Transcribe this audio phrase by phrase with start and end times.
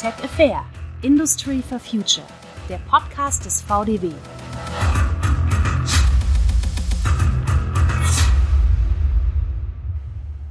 [0.00, 0.64] Tech Affair.
[1.02, 2.26] Industry for Future.
[2.70, 4.10] Der Podcast des VDW.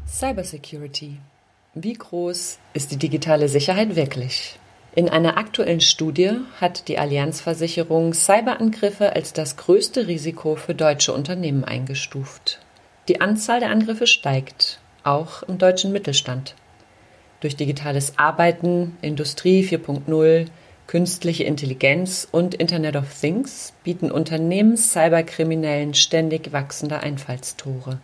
[0.07, 1.17] Cybersecurity.
[1.73, 4.59] Wie groß ist die digitale Sicherheit wirklich?
[4.93, 11.63] In einer aktuellen Studie hat die Allianzversicherung Cyberangriffe als das größte Risiko für deutsche Unternehmen
[11.63, 12.59] eingestuft.
[13.07, 16.53] Die Anzahl der Angriffe steigt, auch im deutschen Mittelstand.
[17.41, 20.47] Durch digitales Arbeiten, Industrie 4.0,
[20.87, 27.99] künstliche Intelligenz und Internet of Things bieten Unternehmen Cyberkriminellen ständig wachsende Einfallstore.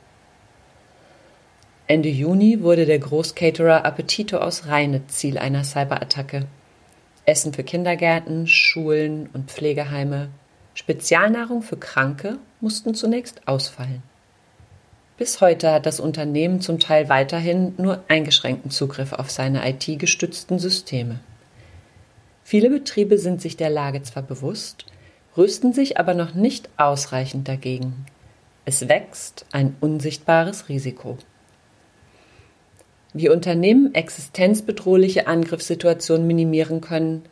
[1.88, 6.46] Ende Juni wurde der Großcaterer Appetito aus Rheine Ziel einer Cyberattacke.
[7.26, 10.30] Essen für Kindergärten, Schulen und Pflegeheime,
[10.76, 14.04] Spezialnahrung für Kranke mussten zunächst ausfallen.
[15.18, 21.20] Bis heute hat das Unternehmen zum Teil weiterhin nur eingeschränkten Zugriff auf seine IT-gestützten Systeme.
[22.44, 24.86] Viele Betriebe sind sich der Lage zwar bewusst,
[25.38, 28.06] rüsten sich aber noch nicht ausreichend dagegen.
[28.66, 31.18] Es wächst ein unsichtbares Risiko
[33.16, 37.24] wie Unternehmen existenzbedrohliche Angriffssituationen minimieren können,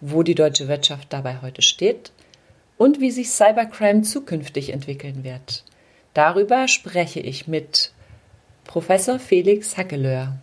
[0.00, 2.12] wo die deutsche Wirtschaft dabei heute steht
[2.78, 5.64] und wie sich Cybercrime zukünftig entwickeln wird.
[6.14, 7.92] Darüber spreche ich mit
[8.64, 10.36] Professor Felix Hackelöhr,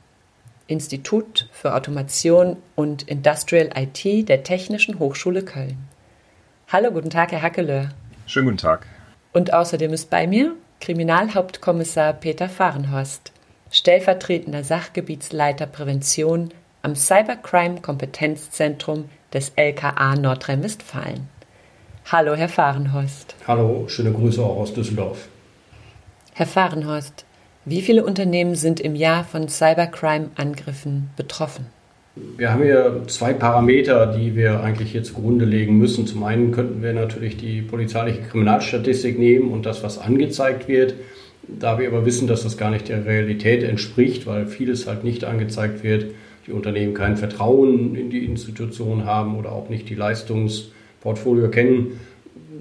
[0.68, 5.78] Institut für Automation und Industrial IT der Technischen Hochschule Köln.
[6.72, 7.90] Hallo, guten Tag, Herr Hackelöhr.
[8.26, 8.88] Schönen guten Tag.
[9.34, 13.32] Und außerdem ist bei mir Kriminalhauptkommissar Peter Fahrenhorst
[13.72, 16.50] stellvertretender Sachgebietsleiter Prävention
[16.82, 21.28] am Cybercrime Kompetenzzentrum des LKA Nordrhein-Westfalen.
[22.12, 23.36] Hallo, Herr Fahrenhorst.
[23.48, 25.28] Hallo, schöne Grüße auch aus Düsseldorf.
[26.38, 27.24] Herr Fahrenhorst,
[27.64, 31.68] wie viele Unternehmen sind im Jahr von Cybercrime-Angriffen betroffen?
[32.36, 36.06] Wir haben hier zwei Parameter, die wir eigentlich hier zugrunde legen müssen.
[36.08, 40.96] Zum einen könnten wir natürlich die polizeiliche Kriminalstatistik nehmen und das, was angezeigt wird.
[41.48, 45.24] Da wir aber wissen, dass das gar nicht der Realität entspricht, weil vieles halt nicht
[45.24, 46.08] angezeigt wird,
[46.48, 51.98] die Unternehmen kein Vertrauen in die Institution haben oder auch nicht die Leistungsportfolio kennen,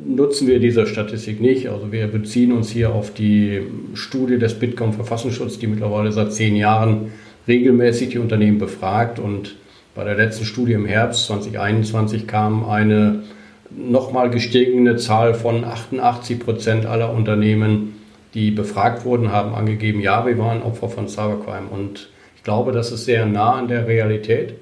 [0.05, 1.69] nutzen wir diese Statistik nicht.
[1.69, 3.63] Also wir beziehen uns hier auf die
[3.95, 7.13] Studie des Bitkom Verfassungsschutz, die mittlerweile seit zehn Jahren
[7.49, 9.19] regelmäßig die Unternehmen befragt.
[9.19, 9.57] Und
[9.95, 13.23] bei der letzten Studie im Herbst 2021 kam eine
[13.71, 17.95] nochmal gestiegene Zahl von 88 Prozent aller Unternehmen
[18.35, 21.69] die befragt wurden, haben angegeben, ja, wir waren Opfer von Cybercrime.
[21.71, 24.55] Und ich glaube, das ist sehr nah an der Realität.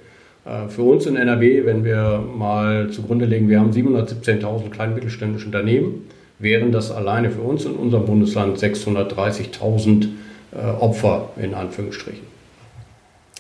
[0.45, 5.47] Äh, für uns in NRW, wenn wir mal zugrunde legen, wir haben 717.000 klein- mittelständische
[5.47, 6.09] Unternehmen,
[6.39, 10.09] wären das alleine für uns in unserem Bundesland 630.000
[10.53, 12.27] äh, Opfer in Anführungsstrichen.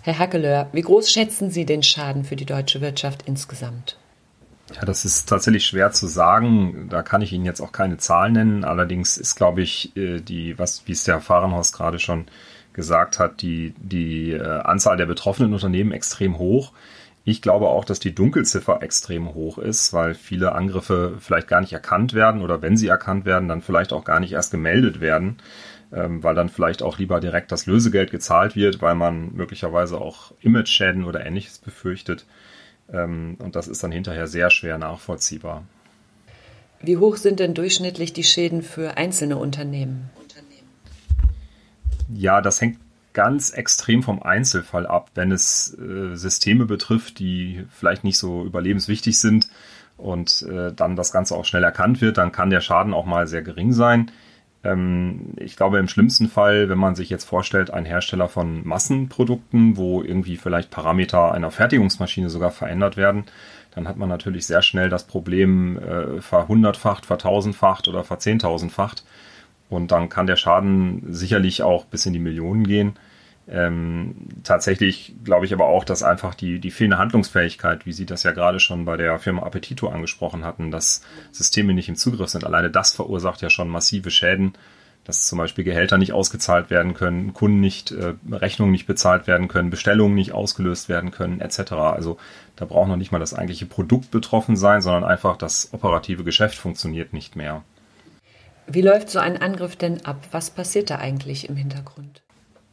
[0.03, 3.97] Herr Hackelöhr, wie groß schätzen Sie den Schaden für die deutsche Wirtschaft insgesamt?
[4.75, 6.87] Ja, das ist tatsächlich schwer zu sagen.
[6.89, 8.65] Da kann ich Ihnen jetzt auch keine Zahlen nennen.
[8.65, 12.27] Allerdings ist, glaube ich, äh, die, was, wie es der Herr Fahrenhaus gerade schon
[12.73, 16.73] gesagt hat, die, die äh, Anzahl der betroffenen Unternehmen extrem hoch.
[17.25, 21.73] Ich glaube auch, dass die Dunkelziffer extrem hoch ist, weil viele Angriffe vielleicht gar nicht
[21.73, 25.37] erkannt werden oder wenn sie erkannt werden, dann vielleicht auch gar nicht erst gemeldet werden,
[25.93, 30.33] ähm, weil dann vielleicht auch lieber direkt das Lösegeld gezahlt wird, weil man möglicherweise auch
[30.41, 32.27] Image-Schäden oder ähnliches befürchtet.
[32.93, 35.65] Ähm, und das ist dann hinterher sehr schwer nachvollziehbar.
[36.81, 40.11] Wie hoch sind denn durchschnittlich die Schäden für einzelne Unternehmen?
[42.09, 42.79] Ja, das hängt
[43.13, 45.11] ganz extrem vom Einzelfall ab.
[45.15, 49.49] Wenn es äh, Systeme betrifft, die vielleicht nicht so überlebenswichtig sind
[49.97, 53.27] und äh, dann das Ganze auch schnell erkannt wird, dann kann der Schaden auch mal
[53.27, 54.11] sehr gering sein.
[54.65, 59.77] Ähm, ich glaube, im schlimmsten Fall, wenn man sich jetzt vorstellt, ein Hersteller von Massenprodukten,
[59.77, 63.25] wo irgendwie vielleicht Parameter einer Fertigungsmaschine sogar verändert werden,
[63.75, 69.03] dann hat man natürlich sehr schnell das Problem äh, verhundertfacht, vertausendfacht oder verzehntausendfacht.
[69.73, 72.95] Und dann kann der Schaden sicherlich auch bis in die Millionen gehen.
[73.49, 74.15] Ähm,
[74.45, 78.31] tatsächlich glaube ich aber auch, dass einfach die, die fehlende Handlungsfähigkeit, wie Sie das ja
[78.31, 81.03] gerade schon bei der Firma Appetito angesprochen hatten, dass
[81.33, 84.53] Systeme nicht im Zugriff sind, alleine das verursacht ja schon massive Schäden,
[85.05, 89.49] dass zum Beispiel Gehälter nicht ausgezahlt werden können, Kunden nicht, äh, Rechnungen nicht bezahlt werden
[89.49, 91.73] können, Bestellungen nicht ausgelöst werden können, etc.
[91.73, 92.19] Also
[92.55, 96.57] da braucht noch nicht mal das eigentliche Produkt betroffen sein, sondern einfach das operative Geschäft
[96.57, 97.65] funktioniert nicht mehr.
[98.67, 100.19] Wie läuft so ein Angriff denn ab?
[100.31, 102.23] Was passiert da eigentlich im Hintergrund?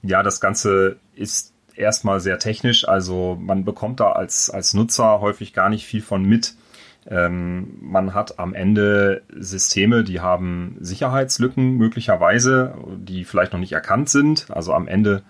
[0.01, 2.87] ja, das Ganze ist erstmal sehr technisch.
[2.87, 6.55] Also man bekommt da als, als Nutzer häufig gar nicht viel von mit.
[7.07, 14.09] Ähm, man hat am Ende Systeme, die haben Sicherheitslücken möglicherweise, die vielleicht noch nicht erkannt
[14.09, 14.47] sind.
[14.49, 15.23] Also am Ende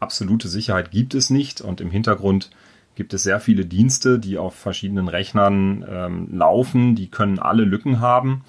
[0.00, 2.50] absolute Sicherheit gibt es nicht und im Hintergrund
[2.94, 6.94] gibt es sehr viele Dienste, die auf verschiedenen Rechnern ähm, laufen.
[6.94, 8.44] Die können alle Lücken haben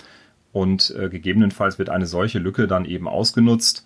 [0.54, 3.84] und äh, gegebenenfalls wird eine solche Lücke dann eben ausgenutzt.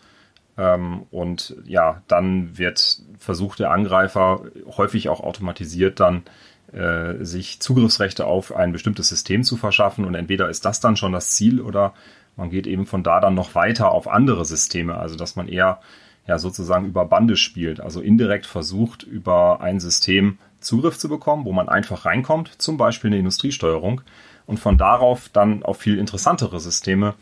[0.57, 4.41] Ähm, und ja, dann wird versucht der Angreifer
[4.77, 6.23] häufig auch automatisiert dann
[6.73, 10.03] äh, sich Zugriffsrechte auf ein bestimmtes System zu verschaffen.
[10.05, 11.93] Und entweder ist das dann schon das Ziel oder
[12.35, 14.97] man geht eben von da dann noch weiter auf andere Systeme.
[14.97, 15.79] Also dass man eher
[16.27, 21.53] ja sozusagen über Bande spielt, also indirekt versucht, über ein System Zugriff zu bekommen, wo
[21.53, 24.01] man einfach reinkommt, zum Beispiel eine Industriesteuerung,
[24.47, 27.13] und von darauf dann auf viel interessantere Systeme,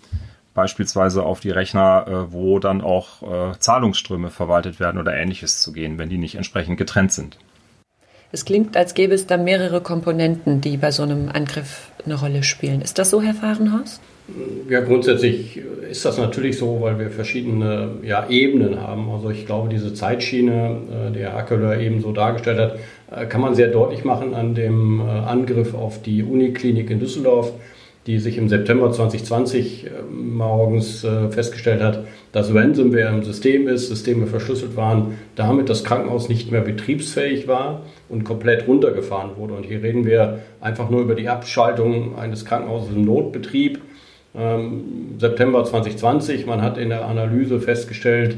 [0.54, 5.74] beispielsweise auf die Rechner, äh, wo dann auch äh, Zahlungsströme verwaltet werden oder ähnliches zu
[5.74, 7.38] gehen, wenn die nicht entsprechend getrennt sind.
[8.32, 12.44] Es klingt, als gäbe es da mehrere Komponenten, die bei so einem Angriff eine Rolle
[12.44, 12.82] spielen.
[12.82, 14.00] Ist das so, Herr Fahrenhaus?
[14.70, 19.10] Ja, grundsätzlich ist das natürlich so, weil wir verschiedene ja, Ebenen haben.
[19.12, 22.80] Also ich glaube, diese Zeitschiene, äh, die Herr Ackeler eben so dargestellt hat,
[23.30, 27.52] kann man sehr deutlich machen an dem äh, Angriff auf die Uniklinik in Düsseldorf,
[28.08, 34.76] die sich im September 2020 morgens festgestellt hat, dass Ransomware im System ist, Systeme verschlüsselt
[34.76, 39.56] waren, damit das Krankenhaus nicht mehr betriebsfähig war und komplett runtergefahren wurde.
[39.56, 43.82] Und hier reden wir einfach nur über die Abschaltung eines Krankenhauses im Notbetrieb
[44.38, 46.46] ähm, September 2020.
[46.46, 48.38] Man hat in der Analyse festgestellt,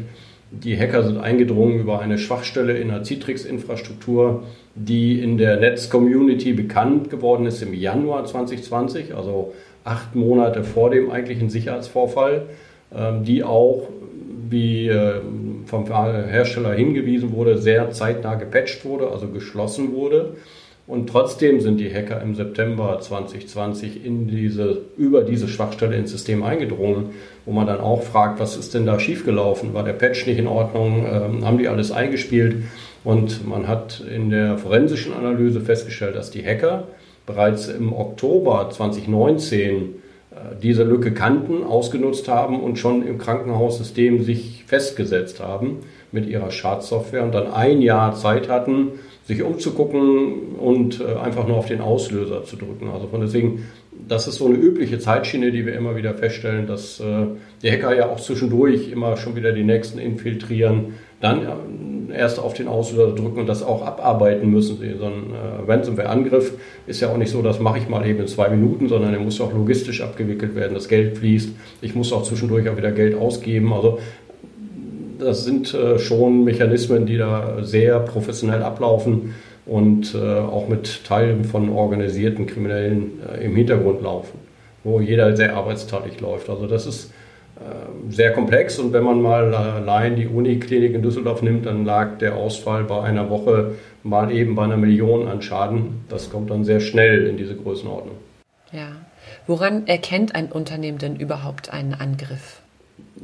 [0.52, 4.44] die Hacker sind eingedrungen über eine Schwachstelle in der Citrix-Infrastruktur,
[4.76, 9.54] die in der Netz-Community bekannt geworden ist im Januar 2020, also
[9.84, 12.44] acht Monate vor dem eigentlichen Sicherheitsvorfall,
[12.96, 13.90] ähm, die auch,
[14.50, 15.22] wie äh,
[15.66, 20.38] vom Hersteller hingewiesen wurde, sehr zeitnah gepatcht wurde, also geschlossen wurde.
[20.88, 26.44] Und trotzdem sind die Hacker im September 2020 in diese, über diese Schwachstelle ins System
[26.44, 27.10] eingedrungen,
[27.46, 29.74] wo man dann auch fragt, was ist denn da schiefgelaufen?
[29.74, 31.06] War der Patch nicht in Ordnung?
[31.06, 32.64] Ähm, haben die alles eingespielt?
[33.04, 36.88] Und man hat in der forensischen Analyse festgestellt, dass die Hacker
[37.26, 39.96] bereits im Oktober 2019
[40.32, 45.80] äh, diese Lücke kannten, ausgenutzt haben und schon im Krankenhaussystem sich festgesetzt haben
[46.14, 48.92] mit ihrer Schadsoftware und dann ein Jahr Zeit hatten,
[49.28, 52.90] sich umzugucken und äh, einfach nur auf den Auslöser zu drücken.
[52.94, 53.66] Also von deswegen,
[54.08, 57.26] das ist so eine übliche Zeitschiene, die wir immer wieder feststellen, dass äh,
[57.62, 61.42] die Hacker ja auch zwischendurch immer schon wieder die nächsten infiltrieren, dann
[62.10, 64.78] äh, erst auf den Auslöser drücken und das auch abarbeiten müssen.
[64.98, 65.34] So ein
[65.68, 66.54] Ransomware-Angriff
[66.86, 69.20] ist ja auch nicht so, das mache ich mal eben in zwei Minuten, sondern er
[69.20, 71.50] muss auch logistisch abgewickelt werden, das Geld fließt.
[71.82, 73.74] Ich muss auch zwischendurch auch wieder Geld ausgeben.
[73.74, 74.00] Also
[75.20, 79.36] das sind äh, schon Mechanismen, die da sehr professionell ablaufen
[79.66, 84.40] und äh, auch mit Teilen von organisierten Kriminellen äh, im Hintergrund laufen,
[84.84, 86.50] wo jeder sehr arbeitsteilig läuft.
[86.50, 87.12] Also das ist
[88.10, 92.36] sehr komplex und wenn man mal allein die Uniklinik in Düsseldorf nimmt, dann lag der
[92.36, 93.72] Ausfall bei einer Woche
[94.04, 96.06] mal eben bei einer Million an Schaden.
[96.08, 98.16] Das kommt dann sehr schnell in diese Größenordnung.
[98.72, 98.90] Ja.
[99.48, 102.62] Woran erkennt ein Unternehmen denn überhaupt einen Angriff?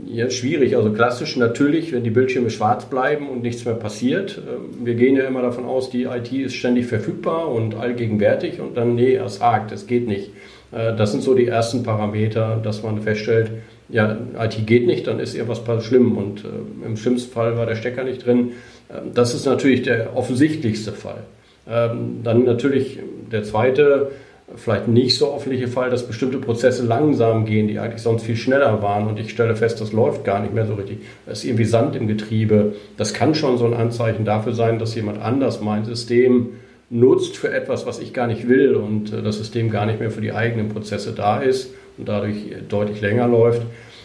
[0.05, 0.75] Ja, schwierig.
[0.75, 4.39] Also klassisch natürlich, wenn die Bildschirme schwarz bleiben und nichts mehr passiert.
[4.39, 8.75] Ähm, wir gehen ja immer davon aus, die IT ist ständig verfügbar und allgegenwärtig und
[8.75, 10.31] dann, nee, es hakt, es geht nicht.
[10.71, 13.51] Äh, das sind so die ersten Parameter, dass man feststellt,
[13.89, 17.75] ja, IT geht nicht, dann ist irgendwas schlimm und äh, im schlimmsten Fall war der
[17.75, 18.53] Stecker nicht drin.
[18.89, 21.23] Ähm, das ist natürlich der offensichtlichste Fall.
[21.69, 22.99] Ähm, dann natürlich
[23.31, 24.11] der zweite,
[24.55, 28.81] vielleicht nicht so offensichtliche Fall, dass bestimmte Prozesse langsam gehen, die eigentlich sonst viel schneller
[28.81, 30.99] waren und ich stelle fest, das läuft gar nicht mehr so richtig.
[31.25, 32.73] Es ist irgendwie Sand im Getriebe.
[32.97, 36.49] Das kann schon so ein Anzeichen dafür sein, dass jemand anders mein System
[36.89, 40.11] nutzt für etwas, was ich gar nicht will und äh, das System gar nicht mehr
[40.11, 42.35] für die eigenen Prozesse da ist und dadurch
[42.69, 43.63] deutlich länger läuft.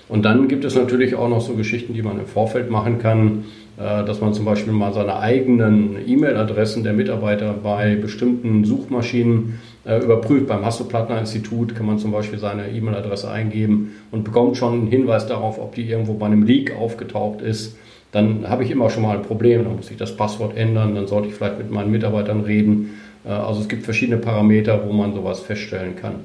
[0.08, 3.44] Und dann gibt es natürlich auch noch so Geschichten, die man im Vorfeld machen kann,
[3.76, 9.98] äh, dass man zum Beispiel mal seine eigenen E-Mail-Adressen der Mitarbeiter bei bestimmten Suchmaschinen äh,
[9.98, 10.46] überprüft.
[10.46, 15.58] Beim Hasso-Plattner-Institut kann man zum Beispiel seine E-Mail-Adresse eingeben und bekommt schon einen Hinweis darauf,
[15.58, 17.76] ob die irgendwo bei einem Leak aufgetaucht ist.
[18.12, 21.06] Dann habe ich immer schon mal ein Problem, dann muss ich das Passwort ändern, dann
[21.06, 23.00] sollte ich vielleicht mit meinen Mitarbeitern reden.
[23.24, 26.16] Äh, also es gibt verschiedene Parameter, wo man sowas feststellen kann.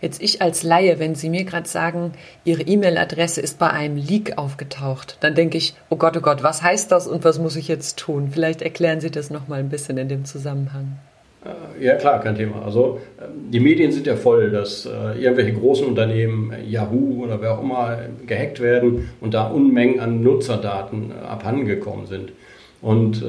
[0.00, 2.12] Jetzt ich als Laie, wenn Sie mir gerade sagen,
[2.44, 6.62] Ihre E-Mail-Adresse ist bei einem Leak aufgetaucht, dann denke ich, oh Gott, oh Gott, was
[6.62, 8.30] heißt das und was muss ich jetzt tun?
[8.32, 10.98] Vielleicht erklären Sie das noch mal ein bisschen in dem Zusammenhang.
[11.44, 12.62] Äh, ja, klar, kein Thema.
[12.64, 17.40] Also ähm, die Medien sind ja voll, dass äh, irgendwelche großen Unternehmen, äh, Yahoo oder
[17.40, 22.32] wer auch immer, gehackt werden und da Unmengen an Nutzerdaten abhandengekommen sind.
[22.80, 23.24] Und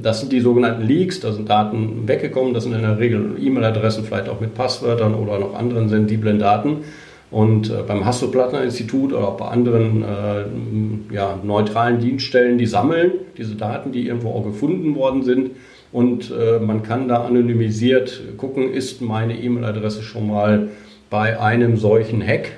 [0.00, 4.02] das sind die sogenannten Leaks, da sind Daten weggekommen, das sind in der Regel E-Mail-Adressen,
[4.02, 6.84] vielleicht auch mit Passwörtern oder noch anderen sensiblen Daten.
[7.30, 14.06] Und beim Hasso-Plattner-Institut oder auch bei anderen ja, neutralen Dienststellen, die sammeln diese Daten, die
[14.06, 15.50] irgendwo auch gefunden worden sind
[15.94, 20.70] und äh, man kann da anonymisiert gucken, ist meine E-Mail-Adresse schon mal
[21.08, 22.50] bei einem solchen Hack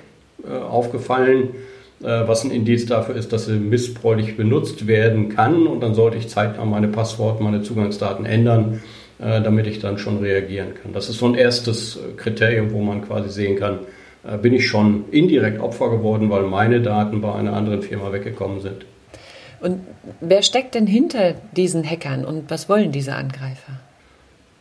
[0.43, 1.51] äh, aufgefallen,
[2.03, 6.17] äh, was ein Indiz dafür ist, dass sie missbräuchlich benutzt werden kann und dann sollte
[6.17, 8.81] ich zeitnah meine Passwort, meine Zugangsdaten ändern,
[9.19, 10.95] äh, damit ich dann schon reagieren kann.
[10.95, 13.81] Das ist so ein erstes äh, Kriterium, wo man quasi sehen kann,
[14.27, 18.63] äh, bin ich schon indirekt Opfer geworden, weil meine Daten bei einer anderen Firma weggekommen
[18.63, 18.87] sind.
[19.61, 19.81] Und
[20.21, 23.73] wer steckt denn hinter diesen Hackern und was wollen diese Angreifer?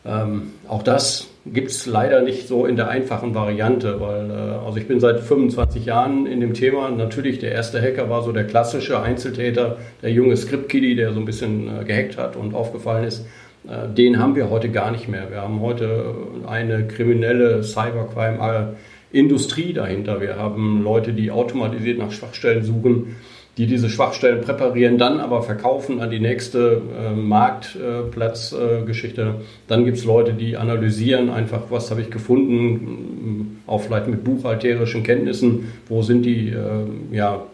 [0.06, 4.34] Ähm, auch das gibt es leider nicht so in der einfachen Variante, weil äh,
[4.64, 6.88] also ich bin seit 25 Jahren in dem Thema.
[6.90, 11.24] Natürlich, der erste Hacker war so der klassische Einzeltäter, der junge Script-Kiddie, der so ein
[11.24, 13.26] bisschen äh, gehackt hat und aufgefallen ist.
[13.68, 15.28] Äh, den haben wir heute gar nicht mehr.
[15.30, 16.14] Wir haben heute
[16.46, 20.20] eine kriminelle Cybercrime-Industrie dahinter.
[20.20, 23.16] Wir haben Leute, die automatisiert nach Schwachstellen suchen
[23.58, 29.22] die diese Schwachstellen präparieren, dann aber verkaufen an die nächste äh, Marktplatzgeschichte.
[29.22, 34.24] Äh, dann gibt es Leute, die analysieren einfach, was habe ich gefunden, auch vielleicht mit
[34.24, 37.44] buchhalterischen Kenntnissen, wo sind die äh, ja,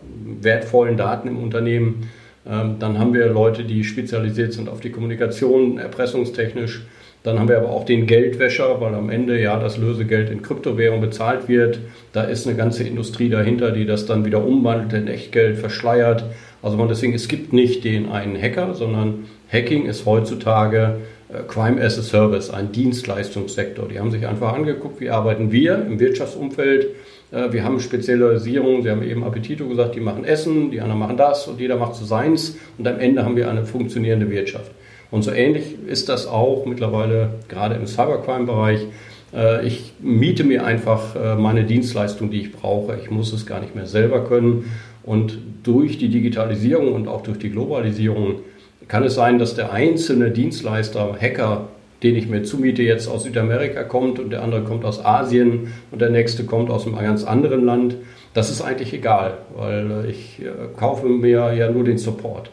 [0.40, 2.10] wertvollen Daten im Unternehmen.
[2.48, 6.82] Ähm, dann haben wir Leute, die spezialisiert sind auf die Kommunikation, erpressungstechnisch.
[7.22, 11.00] Dann haben wir aber auch den Geldwäscher, weil am Ende ja das Lösegeld in Kryptowährung
[11.00, 11.78] bezahlt wird.
[12.12, 16.24] Da ist eine ganze Industrie dahinter, die das dann wieder umwandelt in Echtgeld, verschleiert.
[16.62, 20.96] Also man deswegen, es gibt nicht den einen Hacker, sondern Hacking ist heutzutage
[21.28, 23.88] äh, Crime as a Service, ein Dienstleistungssektor.
[23.88, 26.88] Die haben sich einfach angeguckt, wie arbeiten wir im Wirtschaftsumfeld.
[27.30, 31.16] Äh, wir haben Spezialisierungen, Sie haben eben Appetito gesagt, die machen Essen, die anderen machen
[31.16, 32.56] das und jeder macht so seins.
[32.78, 34.72] Und am Ende haben wir eine funktionierende Wirtschaft.
[35.12, 38.86] Und so ähnlich ist das auch mittlerweile gerade im Cybercrime-Bereich.
[39.34, 42.98] Äh, ich miete mir einfach äh, meine Dienstleistung, die ich brauche.
[43.00, 44.72] Ich muss es gar nicht mehr selber können.
[45.04, 48.36] Und durch die Digitalisierung und auch durch die Globalisierung
[48.88, 51.68] kann es sein, dass der einzelne Dienstleister, Hacker,
[52.02, 56.00] den ich mir zumiete, jetzt aus Südamerika kommt und der andere kommt aus Asien und
[56.00, 57.96] der nächste kommt aus einem ganz anderen Land.
[58.32, 62.50] Das ist eigentlich egal, weil ich äh, kaufe mir ja nur den Support.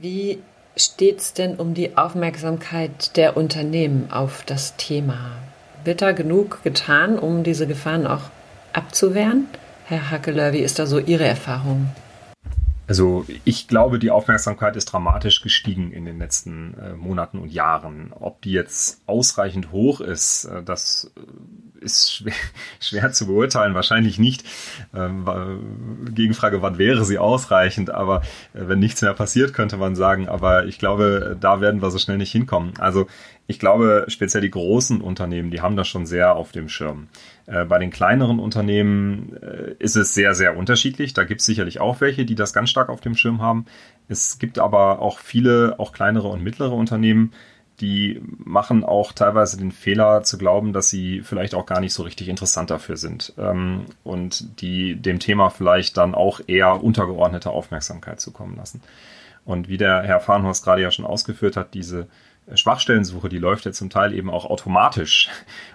[0.00, 0.38] Wie
[0.84, 5.32] steht es denn um die Aufmerksamkeit der Unternehmen auf das Thema?
[5.84, 8.30] Wird da genug getan, um diese Gefahren auch
[8.72, 9.46] abzuwehren?
[9.86, 11.90] Herr Hackeler, wie ist da so Ihre Erfahrung?
[12.86, 18.12] Also ich glaube, die Aufmerksamkeit ist dramatisch gestiegen in den letzten äh, Monaten und Jahren.
[18.18, 21.12] Ob die jetzt ausreichend hoch ist, äh, das
[21.80, 22.34] ist schwer,
[22.80, 24.44] schwer zu beurteilen, wahrscheinlich nicht.
[24.94, 27.90] Ähm, Gegenfrage, wann wäre sie ausreichend?
[27.90, 28.22] Aber
[28.54, 30.28] äh, wenn nichts mehr passiert, könnte man sagen.
[30.28, 32.74] Aber ich glaube, da werden wir so schnell nicht hinkommen.
[32.78, 33.06] Also
[33.46, 37.08] ich glaube, speziell die großen Unternehmen, die haben das schon sehr auf dem Schirm.
[37.46, 41.14] Äh, bei den kleineren Unternehmen äh, ist es sehr, sehr unterschiedlich.
[41.14, 43.66] Da gibt es sicherlich auch welche, die das ganz stark auf dem Schirm haben.
[44.08, 47.32] Es gibt aber auch viele, auch kleinere und mittlere Unternehmen,
[47.80, 52.02] die machen auch teilweise den Fehler zu glauben, dass sie vielleicht auch gar nicht so
[52.02, 58.20] richtig interessant dafür sind ähm, und die dem Thema vielleicht dann auch eher untergeordnete Aufmerksamkeit
[58.20, 58.82] zukommen lassen.
[59.44, 62.08] Und wie der Herr Farnhorst gerade ja schon ausgeführt hat, diese
[62.54, 65.28] Schwachstellensuche, die läuft ja zum Teil eben auch automatisch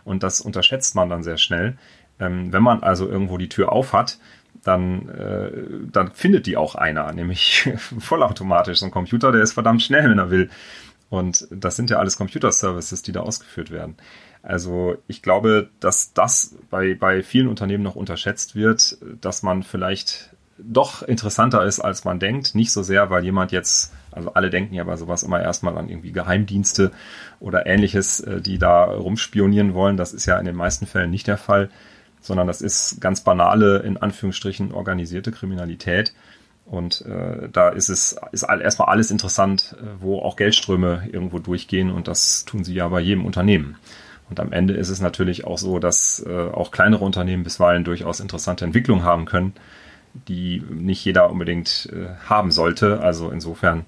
[0.03, 1.77] und das unterschätzt man dann sehr schnell.
[2.19, 4.19] Ähm, wenn man also irgendwo die Tür auf hat,
[4.63, 5.51] dann, äh,
[5.91, 7.69] dann findet die auch einer, nämlich
[7.99, 8.79] vollautomatisch.
[8.79, 10.49] So ein Computer, der ist verdammt schnell, wenn er will.
[11.15, 13.95] Und das sind ja alles Computer-Services, die da ausgeführt werden.
[14.43, 20.35] Also ich glaube, dass das bei, bei vielen Unternehmen noch unterschätzt wird, dass man vielleicht
[20.57, 22.55] doch interessanter ist, als man denkt.
[22.55, 25.89] Nicht so sehr, weil jemand jetzt, also alle denken ja bei sowas immer erstmal an
[25.89, 26.91] irgendwie Geheimdienste
[27.39, 29.97] oder ähnliches, äh, die da rumspionieren wollen.
[29.97, 31.69] Das ist ja in den meisten Fällen nicht der Fall,
[32.21, 36.13] sondern das ist ganz banale, in Anführungsstrichen, organisierte Kriminalität.
[36.65, 41.91] Und äh, da ist es ist erstmal alles interessant, äh, wo auch Geldströme irgendwo durchgehen
[41.91, 43.77] und das tun sie ja bei jedem Unternehmen.
[44.29, 48.19] Und am Ende ist es natürlich auch so, dass äh, auch kleinere Unternehmen bisweilen durchaus
[48.19, 49.53] interessante Entwicklungen haben können,
[50.27, 53.01] die nicht jeder unbedingt äh, haben sollte.
[53.01, 53.85] Also insofern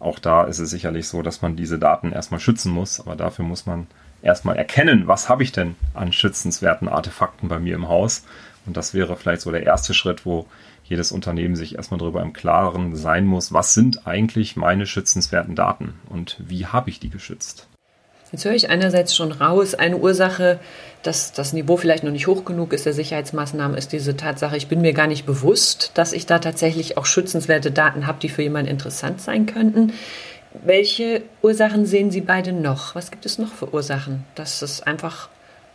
[0.00, 3.44] auch da ist es sicherlich so, dass man diese Daten erstmal schützen muss, aber dafür
[3.44, 3.86] muss man
[4.22, 8.24] erstmal erkennen, was habe ich denn an schützenswerten Artefakten bei mir im Haus.
[8.66, 10.46] Und das wäre vielleicht so der erste Schritt, wo
[10.88, 15.94] jedes Unternehmen sich erstmal darüber im Klaren sein muss, was sind eigentlich meine schützenswerten Daten
[16.08, 17.68] und wie habe ich die geschützt.
[18.32, 20.58] Jetzt höre ich einerseits schon raus, eine Ursache,
[21.02, 24.66] dass das Niveau vielleicht noch nicht hoch genug ist der Sicherheitsmaßnahmen, ist diese Tatsache, ich
[24.66, 28.42] bin mir gar nicht bewusst, dass ich da tatsächlich auch schützenswerte Daten habe, die für
[28.42, 29.92] jemanden interessant sein könnten.
[30.64, 32.94] Welche Ursachen sehen Sie beide noch?
[32.94, 35.28] Was gibt es noch für Ursachen, dass es einfach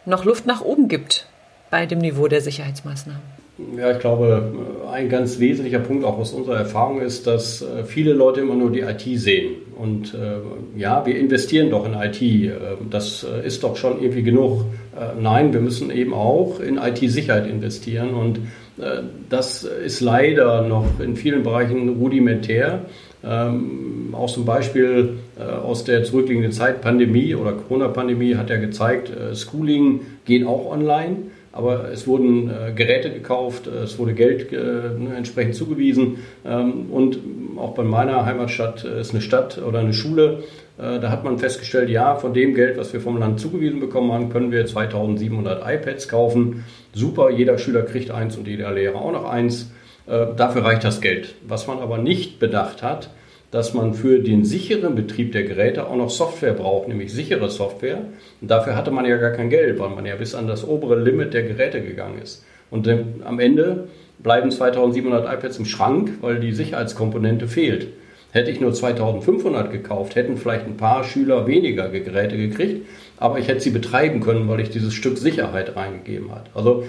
[0.05, 1.27] noch Luft nach oben gibt
[1.69, 3.40] bei dem Niveau der Sicherheitsmaßnahmen?
[3.77, 4.53] Ja, ich glaube,
[4.91, 8.71] ein ganz wesentlicher Punkt auch aus unserer Erfahrung ist, dass äh, viele Leute immer nur
[8.71, 9.55] die IT sehen.
[9.77, 12.21] Und äh, ja, wir investieren doch in IT.
[12.21, 12.51] Äh,
[12.89, 14.61] das äh, ist doch schon irgendwie genug.
[14.95, 18.13] Äh, nein, wir müssen eben auch in IT-Sicherheit investieren.
[18.13, 18.37] Und
[18.77, 22.85] äh, das ist leider noch in vielen Bereichen rudimentär.
[23.23, 25.17] Ähm, auch zum Beispiel
[25.63, 31.17] aus der zurückliegenden Zeit, Pandemie oder Corona-Pandemie, hat ja gezeigt, Schooling geht auch online.
[31.53, 36.19] Aber es wurden äh, Geräte gekauft, äh, es wurde Geld äh, ne, entsprechend zugewiesen.
[36.45, 37.19] Ähm, und
[37.57, 40.43] auch bei meiner Heimatstadt äh, ist eine Stadt oder eine Schule.
[40.77, 44.11] Äh, da hat man festgestellt, ja, von dem Geld, was wir vom Land zugewiesen bekommen
[44.11, 46.63] haben, können wir 2700 iPads kaufen.
[46.93, 49.71] Super, jeder Schüler kriegt eins und jeder Lehrer auch noch eins.
[50.07, 51.35] Äh, dafür reicht das Geld.
[51.47, 53.09] Was man aber nicht bedacht hat,
[53.51, 57.99] dass man für den sicheren Betrieb der Geräte auch noch Software braucht, nämlich sichere Software.
[58.39, 60.97] Und dafür hatte man ja gar kein Geld, weil man ja bis an das obere
[60.97, 62.45] Limit der Geräte gegangen ist.
[62.69, 62.87] Und
[63.25, 63.89] am Ende
[64.19, 67.87] bleiben 2700 iPads im Schrank, weil die Sicherheitskomponente fehlt.
[68.31, 73.49] Hätte ich nur 2500 gekauft, hätten vielleicht ein paar Schüler weniger Geräte gekriegt, aber ich
[73.49, 76.45] hätte sie betreiben können, weil ich dieses Stück Sicherheit reingegeben habe.
[76.53, 76.85] Also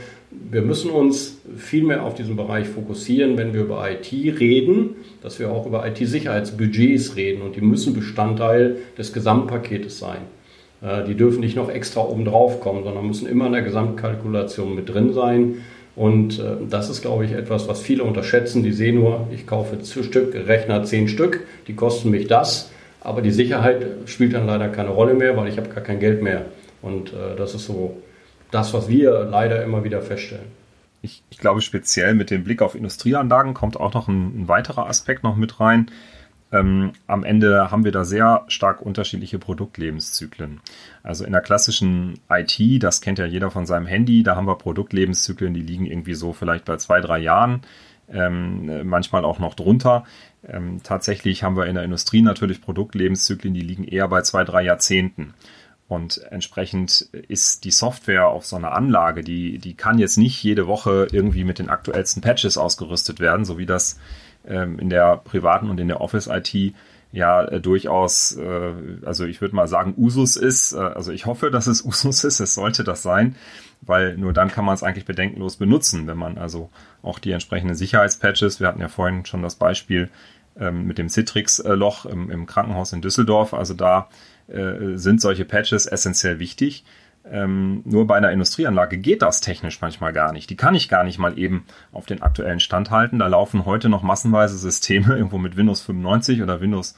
[0.50, 5.38] wir müssen uns viel mehr auf diesen Bereich fokussieren, wenn wir über IT reden, dass
[5.38, 10.22] wir auch über IT-Sicherheitsbudgets reden und die müssen Bestandteil des Gesamtpaketes sein.
[10.82, 14.74] Äh, die dürfen nicht noch extra oben drauf kommen, sondern müssen immer in der Gesamtkalkulation
[14.74, 15.62] mit drin sein.
[15.94, 18.62] Und äh, das ist, glaube ich, etwas, was viele unterschätzen.
[18.62, 22.70] Die sehen nur, ich kaufe zu Stück Rechner zehn Stück, die kosten mich das,
[23.00, 26.22] aber die Sicherheit spielt dann leider keine Rolle mehr, weil ich habe gar kein Geld
[26.22, 26.46] mehr.
[26.80, 27.96] Und äh, das ist so
[28.52, 30.46] das, was wir leider immer wieder feststellen.
[31.00, 34.86] Ich, ich glaube, speziell mit dem Blick auf Industrieanlagen kommt auch noch ein, ein weiterer
[34.86, 35.90] Aspekt noch mit rein.
[36.52, 40.60] Ähm, am Ende haben wir da sehr stark unterschiedliche Produktlebenszyklen.
[41.02, 44.56] Also in der klassischen IT, das kennt ja jeder von seinem Handy, da haben wir
[44.56, 47.62] Produktlebenszyklen, die liegen irgendwie so vielleicht bei zwei, drei Jahren,
[48.12, 50.04] ähm, manchmal auch noch drunter.
[50.46, 54.62] Ähm, tatsächlich haben wir in der Industrie natürlich Produktlebenszyklen, die liegen eher bei zwei, drei
[54.62, 55.32] Jahrzehnten.
[55.92, 60.66] Und entsprechend ist die Software auf so einer Anlage, die, die kann jetzt nicht jede
[60.66, 63.98] Woche irgendwie mit den aktuellsten Patches ausgerüstet werden, so wie das
[64.48, 66.72] ähm, in der privaten und in der Office-IT
[67.12, 68.72] ja äh, durchaus, äh,
[69.04, 70.72] also ich würde mal sagen, Usus ist.
[70.72, 73.36] Äh, also ich hoffe, dass es Usus ist, es sollte das sein,
[73.82, 76.70] weil nur dann kann man es eigentlich bedenkenlos benutzen, wenn man also
[77.02, 80.08] auch die entsprechenden Sicherheitspatches, wir hatten ja vorhin schon das Beispiel
[80.58, 84.08] ähm, mit dem Citrix-Loch im, im Krankenhaus in Düsseldorf, also da
[84.48, 86.84] äh, sind solche Patches essentiell wichtig.
[87.30, 90.50] Ähm, nur bei einer Industrieanlage geht das technisch manchmal gar nicht.
[90.50, 93.20] Die kann ich gar nicht mal eben auf den aktuellen Stand halten.
[93.20, 96.96] Da laufen heute noch massenweise Systeme irgendwo mit Windows 95 oder Windows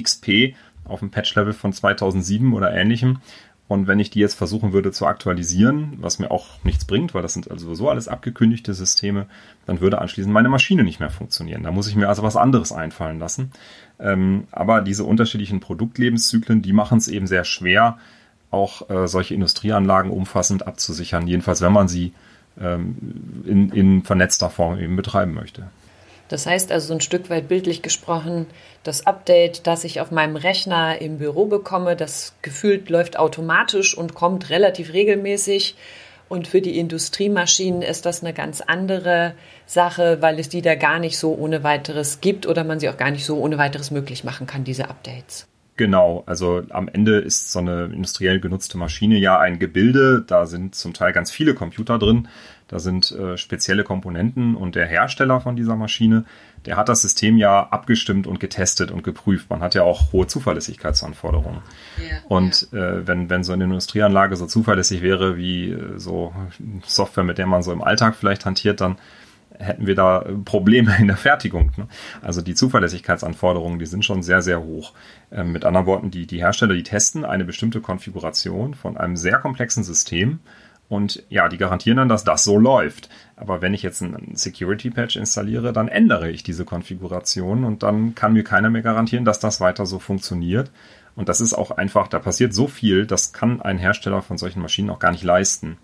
[0.00, 0.54] XP
[0.84, 3.20] auf dem Patch-Level von 2007 oder ähnlichem.
[3.66, 7.22] Und wenn ich die jetzt versuchen würde zu aktualisieren, was mir auch nichts bringt, weil
[7.22, 9.26] das sind also sowieso alles abgekündigte Systeme,
[9.64, 11.62] dann würde anschließend meine Maschine nicht mehr funktionieren.
[11.62, 13.52] Da muss ich mir also was anderes einfallen lassen.
[13.98, 17.96] Ähm, aber diese unterschiedlichen Produktlebenszyklen, die machen es eben sehr schwer,
[18.50, 22.12] auch äh, solche Industrieanlagen umfassend abzusichern, jedenfalls wenn man sie
[22.60, 22.96] ähm,
[23.46, 25.68] in, in vernetzter Form eben betreiben möchte.
[26.28, 28.46] Das heißt also ein Stück weit bildlich gesprochen,
[28.82, 34.14] das Update, das ich auf meinem Rechner im Büro bekomme, das gefühlt läuft automatisch und
[34.14, 35.76] kommt relativ regelmäßig.
[36.28, 39.34] Und für die Industriemaschinen ist das eine ganz andere
[39.66, 42.96] Sache, weil es die da gar nicht so ohne weiteres gibt oder man sie auch
[42.96, 45.46] gar nicht so ohne weiteres möglich machen kann, diese Updates.
[45.76, 50.76] Genau, also am Ende ist so eine industriell genutzte Maschine ja ein Gebilde, da sind
[50.76, 52.28] zum Teil ganz viele Computer drin,
[52.68, 56.24] da sind äh, spezielle Komponenten und der Hersteller von dieser Maschine,
[56.64, 59.50] der hat das System ja abgestimmt und getestet und geprüft.
[59.50, 61.60] Man hat ja auch hohe Zuverlässigkeitsanforderungen.
[61.98, 62.78] Ja, und ja.
[62.78, 66.32] Äh, wenn, wenn so eine Industrieanlage so zuverlässig wäre wie äh, so
[66.86, 68.96] Software, mit der man so im Alltag vielleicht hantiert, dann
[69.58, 71.72] hätten wir da Probleme in der Fertigung.
[71.76, 71.86] Ne?
[72.22, 74.94] Also die Zuverlässigkeitsanforderungen, die sind schon sehr, sehr hoch.
[75.30, 79.38] Ähm, mit anderen Worten, die, die Hersteller, die testen eine bestimmte Konfiguration von einem sehr
[79.38, 80.40] komplexen System
[80.94, 83.08] und ja, die garantieren dann, dass das so läuft.
[83.36, 88.14] Aber wenn ich jetzt einen Security Patch installiere, dann ändere ich diese Konfiguration und dann
[88.14, 90.70] kann mir keiner mehr garantieren, dass das weiter so funktioniert.
[91.16, 94.62] Und das ist auch einfach, da passiert so viel, das kann ein Hersteller von solchen
[94.62, 95.78] Maschinen auch gar nicht leisten.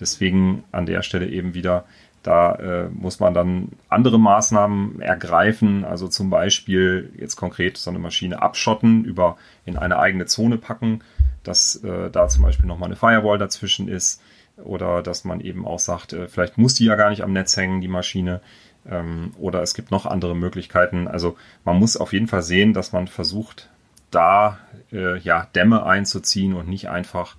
[0.00, 1.84] Deswegen an der Stelle eben wieder
[2.22, 7.98] da äh, muss man dann andere Maßnahmen ergreifen, also zum Beispiel jetzt konkret so eine
[7.98, 11.00] Maschine abschotten, über in eine eigene Zone packen,
[11.42, 14.21] dass äh, da zum Beispiel nochmal eine Firewall dazwischen ist
[14.56, 17.56] oder dass man eben auch sagt, äh, vielleicht muss die ja gar nicht am Netz
[17.56, 18.40] hängen, die Maschine.
[18.88, 21.08] Ähm, oder es gibt noch andere Möglichkeiten.
[21.08, 23.68] Also man muss auf jeden Fall sehen, dass man versucht,
[24.10, 24.58] da
[24.92, 27.36] äh, ja Dämme einzuziehen und nicht einfach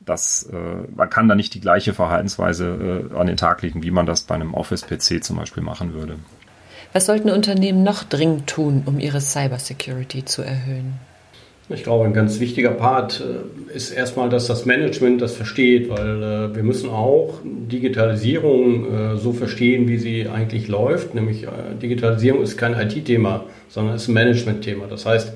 [0.00, 0.56] das, äh,
[0.94, 4.36] man kann da nicht die gleiche Verhaltensweise an den Tag legen, wie man das bei
[4.36, 6.18] einem Office-PC zum Beispiel machen würde.
[6.92, 10.94] Was sollten Unternehmen noch dringend tun, um ihre Cybersecurity zu erhöhen?
[11.68, 16.22] Ich glaube, ein ganz wichtiger Part äh, ist erstmal, dass das Management das versteht, weil
[16.22, 21.14] äh, wir müssen auch Digitalisierung äh, so verstehen, wie sie eigentlich läuft.
[21.16, 21.44] Nämlich
[21.82, 24.86] Digitalisierung ist kein IT-Thema, sondern ist ein Management-Thema.
[24.88, 25.32] Das heißt,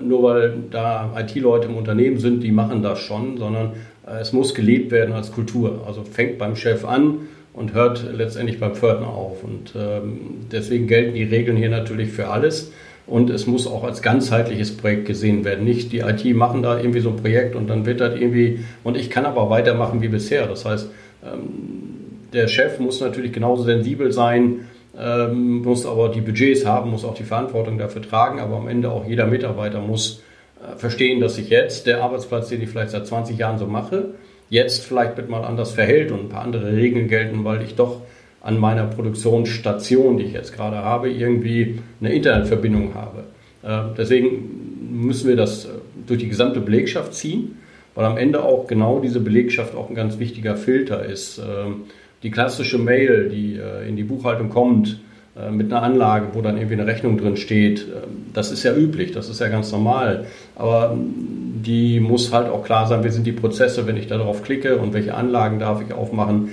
[0.00, 3.72] nur weil da IT-Leute im Unternehmen sind, die machen das schon, sondern
[4.18, 5.84] es muss gelebt werden als Kultur.
[5.86, 9.44] Also fängt beim Chef an und hört letztendlich beim Pförtner auf.
[9.44, 12.72] Und ähm, deswegen gelten die Regeln hier natürlich für alles
[13.06, 15.64] und es muss auch als ganzheitliches Projekt gesehen werden.
[15.64, 18.96] Nicht die IT machen da irgendwie so ein Projekt und dann wird das irgendwie, und
[18.96, 20.46] ich kann aber weitermachen wie bisher.
[20.46, 20.90] Das heißt,
[21.24, 24.66] ähm, der Chef muss natürlich genauso sensibel sein,
[24.98, 28.90] ähm, muss aber die Budgets haben, muss auch die Verantwortung dafür tragen, aber am Ende
[28.90, 30.22] auch jeder Mitarbeiter muss
[30.62, 34.14] äh, verstehen, dass sich jetzt der Arbeitsplatz, den ich vielleicht seit 20 Jahren so mache,
[34.50, 38.00] jetzt vielleicht mit mal anders verhält und ein paar andere Regeln gelten, weil ich doch
[38.44, 43.24] an meiner Produktionsstation, die ich jetzt gerade habe, irgendwie eine Internetverbindung habe.
[43.62, 45.68] Äh, deswegen müssen wir das äh,
[46.06, 47.56] durch die gesamte Belegschaft ziehen,
[47.94, 51.38] weil am Ende auch genau diese Belegschaft auch ein ganz wichtiger Filter ist.
[51.38, 51.84] Ähm,
[52.22, 55.00] die klassische Mail, die äh, in die Buchhaltung kommt,
[55.50, 57.88] mit einer Anlage, wo dann irgendwie eine Rechnung drin steht,
[58.32, 60.26] das ist ja üblich, das ist ja ganz normal.
[60.54, 64.44] Aber ähm, die muss halt auch klar sein, wie sind die Prozesse, wenn ich darauf
[64.44, 66.50] klicke und welche Anlagen darf ich aufmachen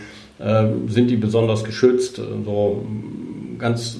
[0.88, 2.15] sind die besonders geschützt.
[2.15, 2.86] So
[3.60, 3.99] ganz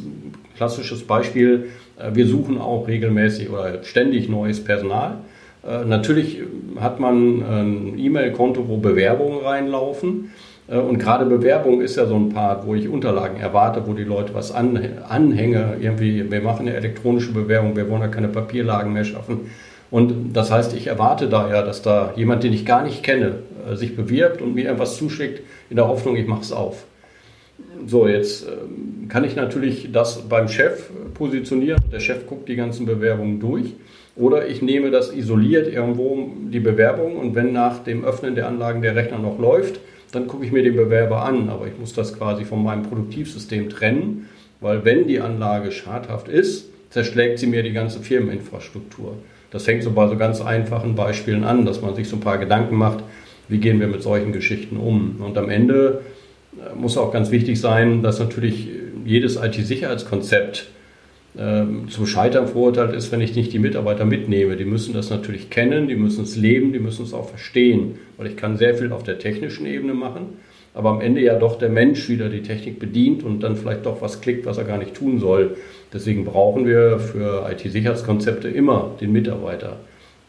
[0.62, 5.20] klassisches Beispiel, äh, wir suchen auch regelmäßig oder ständig neues Personal.
[5.68, 6.42] Äh, natürlich
[6.80, 10.32] hat man ein E-Mail-Konto, wo Bewerbungen reinlaufen.
[10.68, 14.34] Und gerade Bewerbung ist ja so ein Part, wo ich Unterlagen erwarte, wo die Leute
[14.34, 15.76] was anhänge.
[15.82, 19.50] Irgendwie, wir machen eine elektronische Bewerbung, wir wollen ja keine Papierlagen mehr schaffen.
[19.92, 23.40] Und das heißt, ich erwarte daher, dass da jemand, den ich gar nicht kenne,
[23.74, 26.86] sich bewirbt und mir etwas zuschickt, in der Hoffnung, ich mache es auf.
[27.86, 31.80] So, jetzt ähm, kann ich natürlich das beim Chef positionieren.
[31.92, 33.74] Der Chef guckt die ganzen Bewerbungen durch.
[34.16, 38.82] Oder ich nehme das isoliert irgendwo, die Bewerbung, und wenn nach dem Öffnen der Anlagen
[38.82, 39.80] der Rechner noch läuft,
[40.12, 41.50] dann gucke ich mir den Bewerber an.
[41.50, 46.70] Aber ich muss das quasi von meinem Produktivsystem trennen, weil wenn die Anlage schadhaft ist,
[46.90, 49.18] zerschlägt sie mir die ganze Firmeninfrastruktur.
[49.52, 52.38] Das fängt so bei so ganz einfachen Beispielen an, dass man sich so ein paar
[52.38, 53.04] Gedanken macht,
[53.48, 55.18] wie gehen wir mit solchen Geschichten um.
[55.20, 56.02] Und am Ende
[56.58, 58.70] äh, muss auch ganz wichtig sein, dass natürlich
[59.06, 60.68] jedes IT-Sicherheitskonzept
[61.38, 64.56] äh, zum Scheitern verurteilt ist, wenn ich nicht die Mitarbeiter mitnehme.
[64.56, 68.28] Die müssen das natürlich kennen, die müssen es leben, die müssen es auch verstehen, weil
[68.28, 70.40] ich kann sehr viel auf der technischen Ebene machen,
[70.74, 74.02] aber am Ende ja doch der Mensch wieder die Technik bedient und dann vielleicht doch
[74.02, 75.58] was klickt, was er gar nicht tun soll.
[75.94, 79.78] Deswegen brauchen wir für IT-Sicherheitskonzepte immer den Mitarbeiter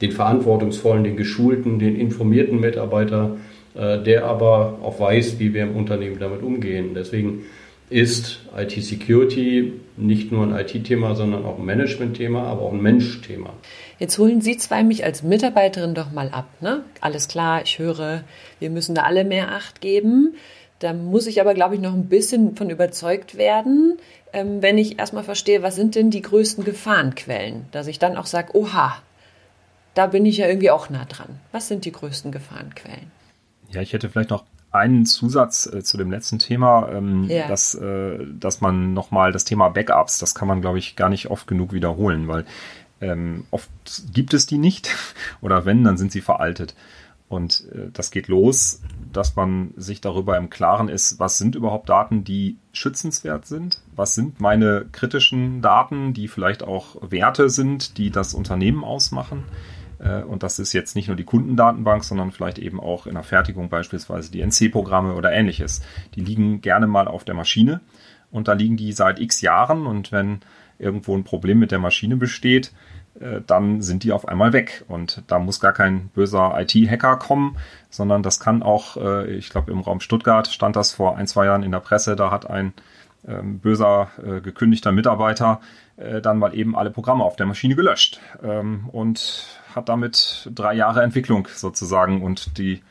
[0.03, 3.37] den verantwortungsvollen, den geschulten, den informierten Mitarbeiter,
[3.75, 6.91] äh, der aber auch weiß, wie wir im Unternehmen damit umgehen.
[6.95, 7.45] Deswegen
[7.89, 13.53] ist IT-Security nicht nur ein IT-Thema, sondern auch ein Management-Thema, aber auch ein Mensch-Thema.
[13.99, 16.49] Jetzt holen Sie zwei mich als Mitarbeiterin doch mal ab.
[16.61, 16.85] Ne?
[17.01, 18.25] Alles klar, ich höre,
[18.59, 20.35] wir müssen da alle mehr Acht geben.
[20.83, 23.99] Da muss ich aber, glaube ich, noch ein bisschen von überzeugt werden,
[24.33, 28.27] ähm, wenn ich erstmal verstehe, was sind denn die größten Gefahrenquellen, dass ich dann auch
[28.27, 28.97] sage, oha,
[29.95, 31.29] da bin ich ja irgendwie auch nah dran.
[31.53, 33.13] Was sind die größten Gefahrenquellen?
[33.71, 37.47] Ja, ich hätte vielleicht noch einen Zusatz äh, zu dem letzten Thema, ähm, ja.
[37.47, 41.31] dass, äh, dass man nochmal das Thema Backups, das kann man, glaube ich, gar nicht
[41.31, 42.45] oft genug wiederholen, weil
[43.01, 43.71] ähm, oft
[44.13, 44.91] gibt es die nicht
[45.43, 46.75] oder wenn, dann sind sie veraltet.
[47.33, 51.89] Und äh, das geht los, dass man sich darüber im Klaren ist, was sind überhaupt
[51.89, 53.81] Daten, die schützenswert sind?
[53.97, 59.45] Was sind meine kritischen Daten, die vielleicht auch Werte sind, die das Unternehmen ausmachen?
[59.99, 63.23] Äh, und das ist jetzt nicht nur die Kundendatenbank, sondern vielleicht eben auch in der
[63.23, 65.81] Fertigung beispielsweise die NC-Programme oder ähnliches.
[66.15, 67.81] Die liegen gerne mal auf der Maschine
[68.31, 70.41] und da liegen die seit x Jahren und wenn
[70.79, 72.73] irgendwo ein Problem mit der Maschine besteht,
[73.47, 74.85] dann sind die auf einmal weg.
[74.89, 77.57] Und da muss gar kein böser IT-Hacker kommen,
[77.91, 81.47] sondern das kann auch, äh, ich glaube im Raum Stuttgart stand das vor ein, zwei
[81.47, 82.73] Jahren in der Presse, da hat ein
[83.27, 84.09] ähm, böser
[84.43, 85.61] gekündigter Mitarbeiter
[86.23, 89.47] dann mal eben alle Programme auf der Maschine gelöscht ähm, und
[89.77, 92.83] hat damit drei Jahre Entwicklung sozusagen und die,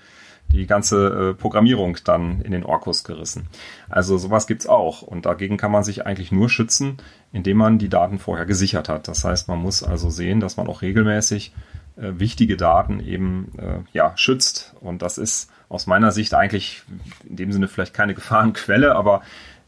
[0.52, 3.48] die ganze äh, Programmierung dann in den Orkus gerissen.
[3.90, 5.02] Also sowas gibt's auch.
[5.02, 6.98] Und dagegen kann man sich eigentlich nur schützen,
[7.32, 9.08] indem man die Daten vorher gesichert hat.
[9.08, 11.54] Das heißt, man muss also sehen, dass man auch regelmäßig
[11.98, 14.76] äh, wichtige Daten eben äh, ja, schützt.
[14.82, 16.84] Und das ist aus meiner Sicht eigentlich
[17.28, 19.22] in dem Sinne vielleicht keine Gefahrenquelle, aber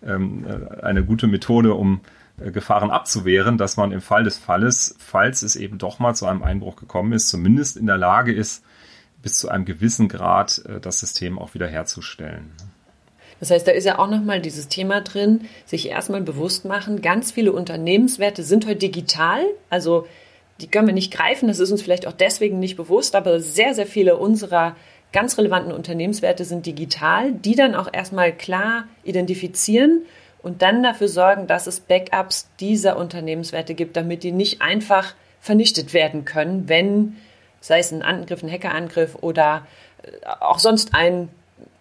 [0.06, 2.02] ähm, äh, eine gute Methode, um
[2.40, 6.26] äh, Gefahren abzuwehren, dass man im Fall des Falles, falls es eben doch mal zu
[6.26, 8.64] einem Einbruch gekommen ist, zumindest in der Lage ist,
[9.24, 12.52] bis zu einem gewissen Grad äh, das System auch wieder herzustellen.
[13.40, 17.32] Das heißt, da ist ja auch nochmal dieses Thema drin, sich erstmal bewusst machen, ganz
[17.32, 20.08] viele Unternehmenswerte sind heute digital, also
[20.62, 23.74] die können wir nicht greifen, das ist uns vielleicht auch deswegen nicht bewusst, aber sehr,
[23.74, 24.76] sehr viele unserer
[25.12, 30.04] ganz relevanten Unternehmenswerte sind digital, die dann auch erstmal klar identifizieren
[30.42, 35.94] und dann dafür sorgen, dass es Backups dieser Unternehmenswerte gibt, damit die nicht einfach vernichtet
[35.94, 37.18] werden können, wenn,
[37.64, 39.66] sei es ein Angriff, ein Hackerangriff oder
[40.04, 40.10] äh,
[40.42, 41.30] auch sonst ein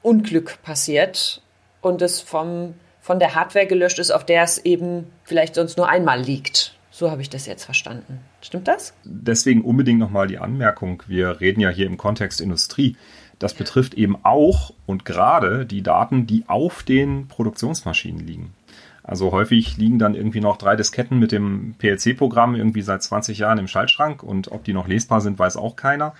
[0.00, 1.42] Unglück passiert
[1.80, 5.88] und es vom, von der Hardware gelöscht ist, auf der es eben vielleicht sonst nur
[5.88, 6.76] einmal liegt.
[6.92, 8.20] So habe ich das jetzt verstanden.
[8.42, 8.94] Stimmt das?
[9.02, 12.96] Deswegen unbedingt nochmal die Anmerkung, wir reden ja hier im Kontext Industrie.
[13.38, 18.54] Das betrifft eben auch und gerade die Daten, die auf den Produktionsmaschinen liegen.
[19.04, 23.58] Also häufig liegen dann irgendwie noch drei Disketten mit dem PLC-Programm irgendwie seit 20 Jahren
[23.58, 26.14] im Schaltschrank und ob die noch lesbar sind, weiß auch keiner.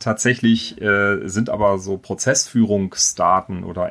[0.00, 3.90] Tatsächlich äh, sind aber so Prozessführungsdaten oder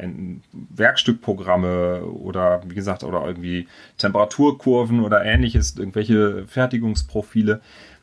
[0.53, 7.61] Werkstückprogramme oder wie gesagt oder irgendwie Temperaturkurven oder ähnliches, irgendwelche Fertigungsprofile.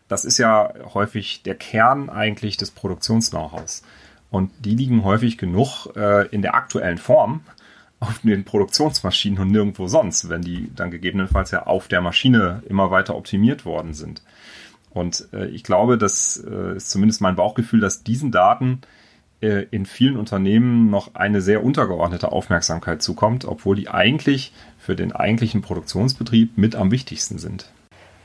[0.09, 3.83] Das ist ja häufig der Kern eigentlich des Produktions-Know-hows.
[4.31, 7.41] Und die liegen häufig genug äh, in der aktuellen Form
[8.05, 12.91] auf den Produktionsmaschinen und nirgendwo sonst, wenn die dann gegebenenfalls ja auf der Maschine immer
[12.91, 14.23] weiter optimiert worden sind.
[14.91, 18.81] Und äh, ich glaube, das äh, ist zumindest mein Bauchgefühl, dass diesen Daten
[19.41, 25.13] äh, in vielen Unternehmen noch eine sehr untergeordnete Aufmerksamkeit zukommt, obwohl die eigentlich für den
[25.13, 27.67] eigentlichen Produktionsbetrieb mit am wichtigsten sind.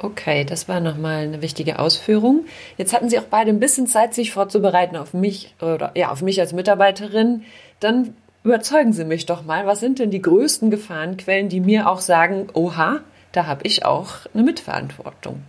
[0.02, 2.46] Okay, das war nochmal eine wichtige Ausführung.
[2.78, 6.22] Jetzt hatten Sie auch beide ein bisschen Zeit, sich vorzubereiten auf mich oder ja, auf
[6.22, 7.44] mich als Mitarbeiterin.
[7.82, 12.02] Dann überzeugen Sie mich doch mal, was sind denn die größten Gefahrenquellen, die mir auch
[12.02, 15.42] sagen, oha, da habe ich auch eine Mitverantwortung?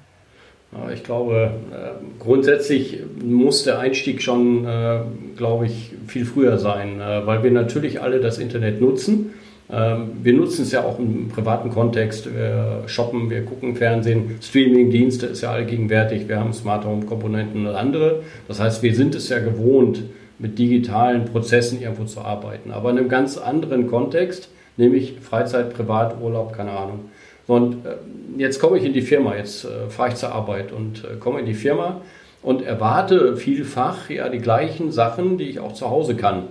[0.95, 5.01] Ich glaube, äh, grundsätzlich muss der Einstieg schon, äh,
[5.37, 9.33] glaube ich, viel früher sein, äh, weil wir natürlich alle das Internet nutzen
[9.73, 12.33] ähm, wir nutzen es ja auch im privaten Kontext.
[12.35, 16.29] Wir shoppen, wir gucken Fernsehen, Streaming-Dienste ist ja allgegenwärtig.
[16.29, 18.23] Wir haben Smart Home-Komponenten und andere.
[18.49, 20.03] Das heißt, wir sind es ja gewohnt,
[20.41, 22.73] mit digitalen Prozessen irgendwo zu arbeiten.
[22.73, 27.11] Aber in einem ganz anderen Kontext, nämlich Freizeit, Privaturlaub, keine Ahnung.
[27.47, 27.97] Und äh,
[28.39, 31.41] jetzt komme ich in die Firma, jetzt äh, fahre ich zur Arbeit und äh, komme
[31.41, 32.01] in die Firma
[32.43, 36.45] und erwarte vielfach ja die gleichen Sachen, die ich auch zu Hause kann.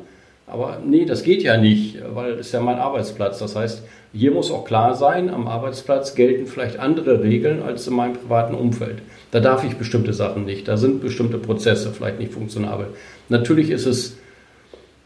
[0.46, 3.40] Aber nee, das geht ja nicht, weil es ist ja mein Arbeitsplatz.
[3.40, 7.96] Das heißt, hier muss auch klar sein, am Arbeitsplatz gelten vielleicht andere Regeln als in
[7.96, 9.00] meinem privaten Umfeld.
[9.32, 10.68] Da darf ich bestimmte Sachen nicht.
[10.68, 12.88] Da sind bestimmte Prozesse vielleicht nicht funktionabel.
[13.30, 14.18] Natürlich ist es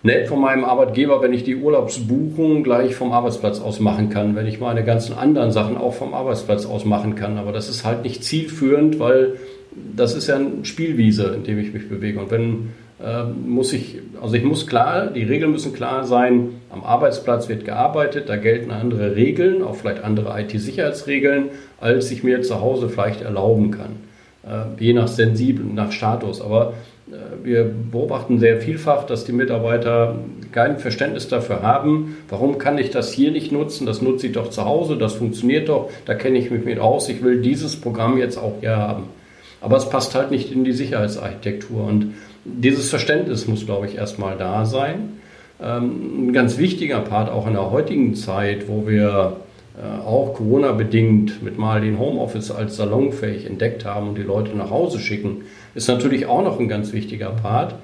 [0.04, 4.48] nett von meinem Arbeitgeber, wenn ich die Urlaubsbuchung gleich vom Arbeitsplatz aus machen kann, wenn
[4.48, 7.38] ich meine ganzen anderen Sachen auch vom Arbeitsplatz aus machen kann.
[7.38, 9.36] Aber das ist halt nicht zielführend, weil
[9.96, 12.20] das ist ja eine Spielwiese, in dem ich mich bewege.
[12.20, 12.70] Und wenn
[13.46, 18.30] muss ich, also ich muss klar, die Regeln müssen klar sein, am Arbeitsplatz wird gearbeitet,
[18.30, 21.50] da gelten andere Regeln, auch vielleicht andere IT-Sicherheitsregeln,
[21.82, 23.98] als ich mir zu Hause vielleicht erlauben kann.
[24.46, 26.42] Äh, je nach sensibel, nach Status.
[26.42, 26.74] Aber
[27.10, 30.16] äh, wir beobachten sehr vielfach, dass die Mitarbeiter
[30.52, 34.50] kein Verständnis dafür haben, warum kann ich das hier nicht nutzen, das nutze ich doch
[34.50, 38.18] zu Hause, das funktioniert doch, da kenne ich mich mit aus, ich will dieses Programm
[38.18, 39.06] jetzt auch hier haben.
[39.62, 42.14] Aber es passt halt nicht in die Sicherheitsarchitektur und
[42.46, 45.20] dieses Verständnis muss, glaube ich, erstmal da sein.
[45.62, 49.38] Ähm, ein ganz wichtiger Part auch in der heutigen Zeit, wo wir
[49.78, 54.70] äh, auch Corona-bedingt mit mal den Homeoffice als salonfähig entdeckt haben und die Leute nach
[54.70, 57.76] Hause schicken, ist natürlich auch noch ein ganz wichtiger Part.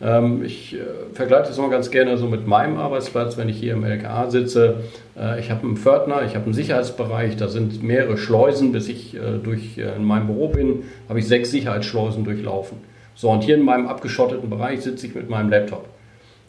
[0.00, 0.78] Ähm, ich äh,
[1.14, 4.84] vergleiche das mal ganz gerne so mit meinem Arbeitsplatz, wenn ich hier im LKA sitze.
[5.18, 9.16] Äh, ich habe einen Pförtner, ich habe einen Sicherheitsbereich, da sind mehrere Schleusen, bis ich
[9.42, 12.78] durch in meinem Büro bin, habe ich sechs Sicherheitsschleusen durchlaufen.
[13.18, 15.86] So, und hier in meinem abgeschotteten Bereich sitze ich mit meinem Laptop.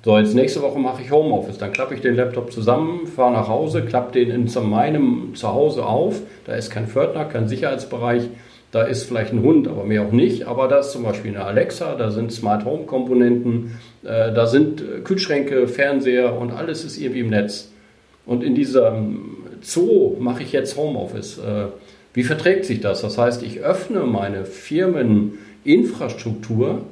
[0.05, 1.58] So, jetzt nächste Woche mache ich Homeoffice.
[1.58, 6.21] Dann klappe ich den Laptop zusammen, fahre nach Hause, klappe den in meinem Zuhause auf.
[6.45, 8.29] Da ist kein Pförtner, kein Sicherheitsbereich.
[8.69, 10.45] Da ist vielleicht ein Hund, aber mehr auch nicht.
[10.45, 14.79] Aber da ist zum Beispiel eine Alexa, da sind Smart Home Komponenten, äh, da sind
[14.79, 17.71] äh, Kühlschränke, Fernseher und alles ist irgendwie im Netz.
[18.27, 21.39] Und in diesem Zoo mache ich jetzt Homeoffice.
[21.39, 21.69] Äh,
[22.13, 23.01] wie verträgt sich das?
[23.01, 25.39] Das heißt, ich öffne meine Firmen,
[25.73, 26.84] Infrastruktur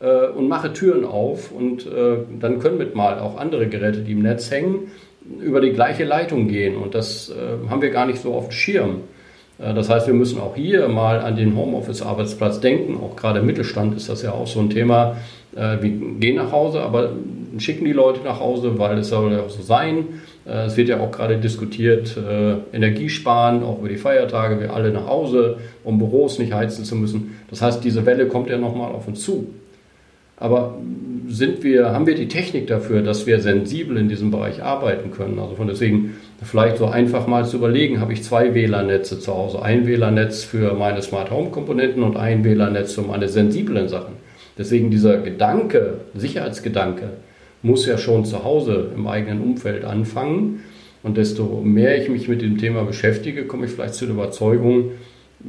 [0.00, 4.12] äh, und mache Türen auf und äh, dann können mit mal auch andere Geräte, die
[4.12, 4.90] im Netz hängen,
[5.40, 8.52] über die gleiche Leitung gehen und das äh, haben wir gar nicht so auf dem
[8.52, 9.00] Schirm.
[9.58, 12.96] Äh, das heißt, wir müssen auch hier mal an den Homeoffice-Arbeitsplatz denken.
[12.96, 15.16] Auch gerade im Mittelstand ist das ja auch so ein Thema.
[15.54, 17.12] Äh, wir gehen nach Hause, aber
[17.58, 20.20] schicken die Leute nach Hause, weil es soll ja auch so sein.
[20.46, 24.90] Äh, es wird ja auch gerade diskutiert, äh, Energiesparen, auch über die Feiertage, wir alle
[24.90, 27.36] nach Hause, um Büros nicht heizen zu müssen.
[27.50, 29.48] Das heißt, diese Welle kommt ja nochmal auf uns zu.
[30.38, 30.76] Aber
[31.28, 35.38] sind wir, haben wir die Technik dafür, dass wir sensibel in diesem Bereich arbeiten können?
[35.38, 39.62] Also von deswegen vielleicht so einfach mal zu überlegen, habe ich zwei WLAN-Netze zu Hause.
[39.62, 44.14] Ein WLAN-Netz für meine Smart Home Komponenten und ein WLAN-Netz für meine sensiblen Sachen.
[44.58, 47.08] Deswegen dieser Gedanke, Sicherheitsgedanke,
[47.66, 50.62] muss ja schon zu Hause im eigenen Umfeld anfangen.
[51.02, 54.92] Und desto mehr ich mich mit dem Thema beschäftige, komme ich vielleicht zu der Überzeugung,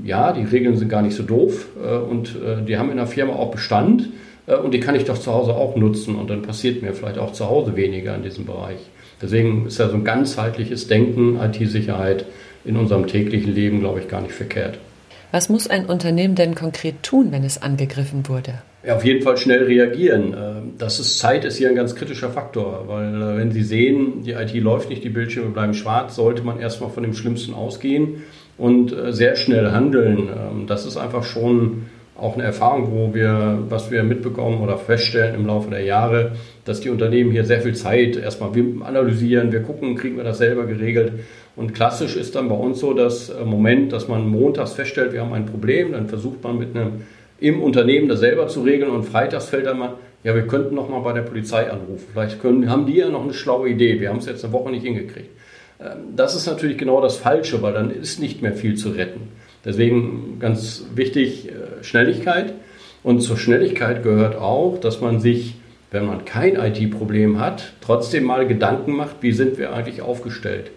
[0.03, 3.07] ja, die Regeln sind gar nicht so doof äh, und äh, die haben in der
[3.07, 4.09] Firma auch Bestand
[4.45, 7.17] äh, und die kann ich doch zu Hause auch nutzen und dann passiert mir vielleicht
[7.17, 8.79] auch zu Hause weniger in diesem Bereich.
[9.21, 12.25] Deswegen ist ja so ein ganzheitliches Denken, IT-Sicherheit
[12.65, 14.77] in unserem täglichen Leben, glaube ich, gar nicht verkehrt.
[15.31, 18.61] Was muss ein Unternehmen denn konkret tun, wenn es angegriffen wurde?
[18.87, 20.33] Ja, auf jeden Fall schnell reagieren.
[20.77, 24.53] Das ist Zeit ist hier ein ganz kritischer Faktor, weil wenn Sie sehen, die IT
[24.53, 28.23] läuft nicht, die Bildschirme bleiben schwarz, sollte man erstmal von dem Schlimmsten ausgehen
[28.57, 30.29] und sehr schnell handeln.
[30.67, 35.45] Das ist einfach schon auch eine Erfahrung, wo wir, was wir mitbekommen oder feststellen im
[35.45, 38.51] Laufe der Jahre, dass die Unternehmen hier sehr viel Zeit erstmal
[38.85, 41.11] analysieren, wir gucken, kriegen wir das selber geregelt.
[41.57, 45.21] Und klassisch ist dann bei uns so das äh, Moment, dass man montags feststellt, wir
[45.21, 47.01] haben ein Problem, dann versucht man mit einem
[47.39, 50.89] im Unternehmen das selber zu regeln und freitags fällt dann mal, ja, wir könnten noch
[50.89, 52.05] mal bei der Polizei anrufen.
[52.11, 53.99] Vielleicht können, haben die ja noch eine schlaue Idee.
[53.99, 55.29] Wir haben es jetzt eine Woche nicht hingekriegt.
[55.79, 59.29] Ähm, das ist natürlich genau das Falsche, weil dann ist nicht mehr viel zu retten.
[59.63, 62.53] Deswegen ganz wichtig äh, Schnelligkeit.
[63.03, 65.55] Und zur Schnelligkeit gehört auch, dass man sich,
[65.91, 70.71] wenn man kein IT-Problem hat, trotzdem mal Gedanken macht, wie sind wir eigentlich aufgestellt.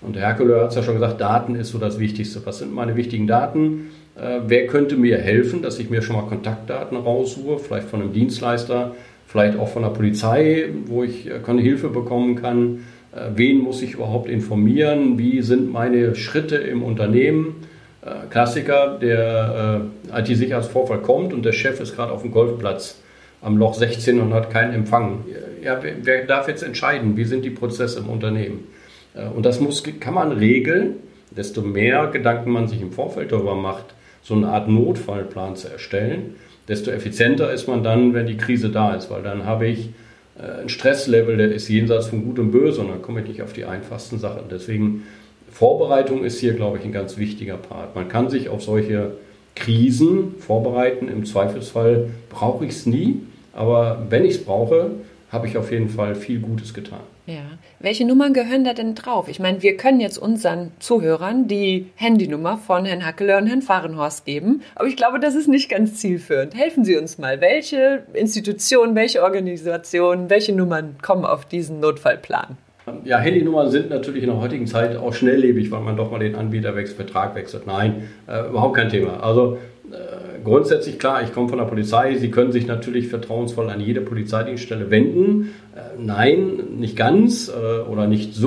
[0.00, 2.44] Und Herr hat es ja schon gesagt, Daten ist so das Wichtigste.
[2.44, 3.90] Was sind meine wichtigen Daten?
[4.16, 8.12] Äh, wer könnte mir helfen, dass ich mir schon mal Kontaktdaten raussuche, vielleicht von einem
[8.12, 8.94] Dienstleister,
[9.26, 12.84] vielleicht auch von der Polizei, wo ich äh, keine Hilfe bekommen kann?
[13.12, 15.18] Äh, wen muss ich überhaupt informieren?
[15.18, 17.56] Wie sind meine Schritte im Unternehmen?
[18.02, 23.00] Äh, Klassiker, der äh, IT-Sicherheitsvorfall kommt und der Chef ist gerade auf dem Golfplatz
[23.40, 25.24] am Loch 16 und hat keinen Empfang.
[25.62, 28.66] Ja, wer, wer darf jetzt entscheiden, wie sind die Prozesse im Unternehmen?
[29.14, 30.96] Äh, und das muss, kann man regeln,
[31.30, 33.93] desto mehr Gedanken man sich im Vorfeld darüber macht,
[34.24, 36.34] so eine Art Notfallplan zu erstellen,
[36.66, 39.90] desto effizienter ist man dann, wenn die Krise da ist, weil dann habe ich
[40.38, 43.42] äh, ein Stresslevel, der ist jenseits von Gut und Böse und dann komme ich nicht
[43.42, 44.44] auf die einfachsten Sachen.
[44.50, 45.04] Deswegen
[45.50, 47.94] Vorbereitung ist hier, glaube ich, ein ganz wichtiger Part.
[47.94, 49.12] Man kann sich auf solche
[49.54, 51.08] Krisen vorbereiten.
[51.08, 53.20] Im Zweifelsfall brauche ich es nie,
[53.52, 54.90] aber wenn ich es brauche,
[55.34, 57.00] habe ich auf jeden Fall viel Gutes getan.
[57.26, 57.42] Ja.
[57.80, 59.28] Welche Nummern gehören da denn drauf?
[59.28, 64.24] Ich meine, wir können jetzt unseren Zuhörern die Handynummer von Herrn Hackeler und Herrn Fahrenhorst
[64.24, 66.54] geben, aber ich glaube, das ist nicht ganz zielführend.
[66.54, 67.40] Helfen Sie uns mal.
[67.40, 72.56] Welche Institutionen, welche Organisationen, welche Nummern kommen auf diesen Notfallplan?
[73.04, 76.34] Ja, Handynummern sind natürlich in der heutigen Zeit auch schnelllebig, weil man doch mal den
[76.34, 77.66] Anbieter wechselt, Vertrag wechselt.
[77.66, 79.22] Nein, äh, überhaupt kein Thema.
[79.22, 79.56] Also
[79.90, 82.14] äh, grundsätzlich klar, ich komme von der Polizei.
[82.16, 85.54] Sie können sich natürlich vertrauensvoll an jede Polizeidienststelle wenden.
[85.74, 88.38] Äh, nein, nicht ganz äh, oder nicht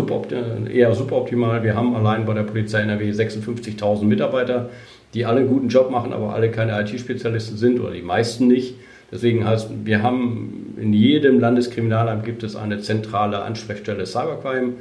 [0.72, 1.64] eher suboptimal.
[1.64, 4.70] Wir haben allein bei der Polizei NRW 56.000 Mitarbeiter,
[5.16, 8.76] die alle einen guten Job machen, aber alle keine IT-Spezialisten sind oder die meisten nicht.
[9.12, 14.74] Deswegen heißt, wir haben in jedem Landeskriminalamt gibt es eine zentrale Ansprechstelle Cybercrime,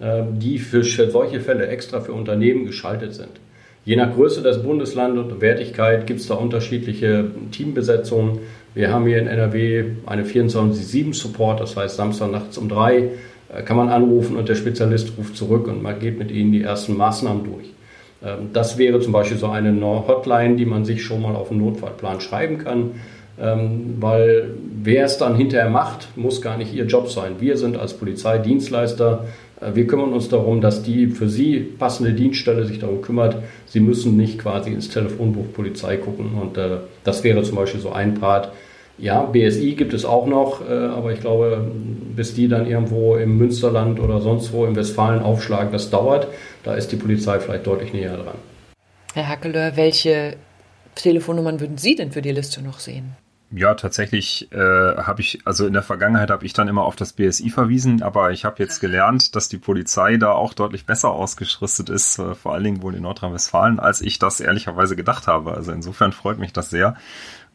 [0.00, 3.40] äh, die für solche Fälle extra für Unternehmen geschaltet sind.
[3.84, 8.40] Je nach Größe des Bundeslandes und Wertigkeit gibt es da unterschiedliche Teambesetzungen.
[8.74, 13.08] Wir haben hier in NRW eine 24-7-Support, das heißt Samstag nachts um drei
[13.52, 16.62] äh, kann man anrufen und der Spezialist ruft zurück und man geht mit ihnen die
[16.62, 17.72] ersten Maßnahmen durch.
[18.22, 21.58] Ähm, das wäre zum Beispiel so eine Hotline, die man sich schon mal auf den
[21.58, 22.92] Notfallplan schreiben kann.
[23.40, 27.36] Ähm, weil wer es dann hinterher macht, muss gar nicht ihr Job sein.
[27.38, 29.24] Wir sind als Polizei Dienstleister.
[29.60, 33.36] Äh, wir kümmern uns darum, dass die für Sie passende Dienststelle sich darum kümmert.
[33.66, 36.32] Sie müssen nicht quasi ins Telefonbuch Polizei gucken.
[36.40, 38.52] Und äh, das wäre zum Beispiel so ein Part.
[38.98, 41.70] Ja, BSI gibt es auch noch, äh, aber ich glaube,
[42.14, 46.28] bis die dann irgendwo im Münsterland oder sonst wo im Westfalen aufschlagen, das dauert.
[46.64, 48.36] Da ist die Polizei vielleicht deutlich näher dran.
[49.14, 50.36] Herr Hackelöhr, welche
[50.94, 53.16] Telefonnummern würden Sie denn für die Liste noch sehen?
[53.52, 57.14] Ja, tatsächlich äh, habe ich, also in der Vergangenheit habe ich dann immer auf das
[57.14, 61.90] BSI verwiesen, aber ich habe jetzt gelernt, dass die Polizei da auch deutlich besser ausgerüstet
[61.90, 65.52] ist, äh, vor allen Dingen wohl in Nordrhein-Westfalen, als ich das ehrlicherweise gedacht habe.
[65.54, 66.94] Also insofern freut mich das sehr.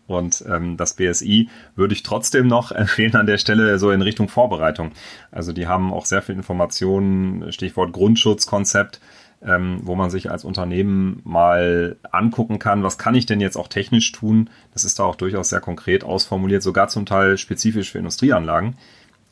[0.06, 4.28] Und ähm, das BSI würde ich trotzdem noch empfehlen an der Stelle so in Richtung
[4.28, 4.92] Vorbereitung.
[5.32, 9.00] Also die haben auch sehr viel Informationen, Stichwort Grundschutzkonzept
[9.46, 13.68] ähm, wo man sich als Unternehmen mal angucken kann, was kann ich denn jetzt auch
[13.68, 14.50] technisch tun.
[14.74, 18.76] Das ist da auch durchaus sehr konkret ausformuliert, sogar zum Teil spezifisch für Industrieanlagen,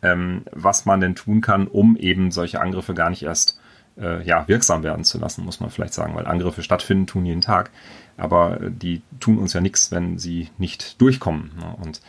[0.03, 3.59] ähm, was man denn tun kann, um eben solche Angriffe gar nicht erst
[3.97, 7.41] äh, ja, wirksam werden zu lassen, muss man vielleicht sagen, weil Angriffe stattfinden, tun jeden
[7.41, 7.71] Tag.
[8.17, 11.51] Aber äh, die tun uns ja nichts, wenn sie nicht durchkommen.
[11.59, 11.75] Ne?
[11.83, 12.01] Und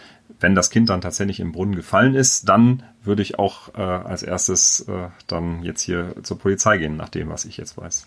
[0.44, 4.22] wenn das Kind dann tatsächlich im Brunnen gefallen ist, dann würde ich auch äh, als
[4.22, 8.06] erstes äh, dann jetzt hier zur Polizei gehen, nach dem, was ich jetzt weiß.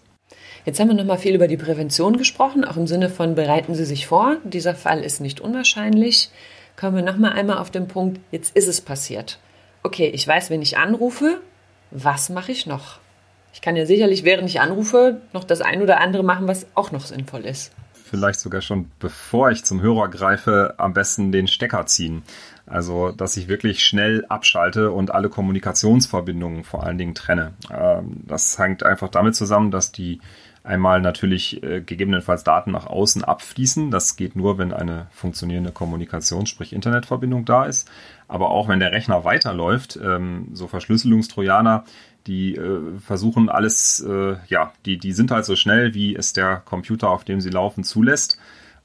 [0.64, 3.86] Jetzt haben wir nochmal viel über die Prävention gesprochen, auch im Sinne von bereiten Sie
[3.86, 4.38] sich vor.
[4.44, 6.30] Dieser Fall ist nicht unwahrscheinlich.
[6.80, 9.40] Kommen wir nochmal einmal auf den Punkt, jetzt ist es passiert.
[9.82, 11.42] Okay, ich weiß, wen ich anrufe.
[11.90, 13.00] Was mache ich noch?
[13.52, 16.92] Ich kann ja sicherlich, während ich anrufe, noch das ein oder andere machen, was auch
[16.92, 17.72] noch sinnvoll ist.
[18.10, 22.24] Vielleicht sogar schon bevor ich zum Hörer greife, am besten den Stecker ziehen.
[22.66, 27.54] Also, dass ich wirklich schnell abschalte und alle Kommunikationsverbindungen vor allen Dingen trenne.
[27.72, 30.20] Ähm, das hängt einfach damit zusammen, dass die
[30.68, 33.90] einmal natürlich äh, gegebenenfalls Daten nach außen abfließen.
[33.90, 37.90] Das geht nur, wenn eine funktionierende Kommunikation, sprich Internetverbindung da ist.
[38.28, 41.86] Aber auch wenn der Rechner weiterläuft, ähm, so Verschlüsselungstrojaner,
[42.28, 46.58] die äh, versuchen alles, äh, ja, die, die sind halt so schnell, wie es der
[46.58, 48.38] Computer, auf dem sie laufen, zulässt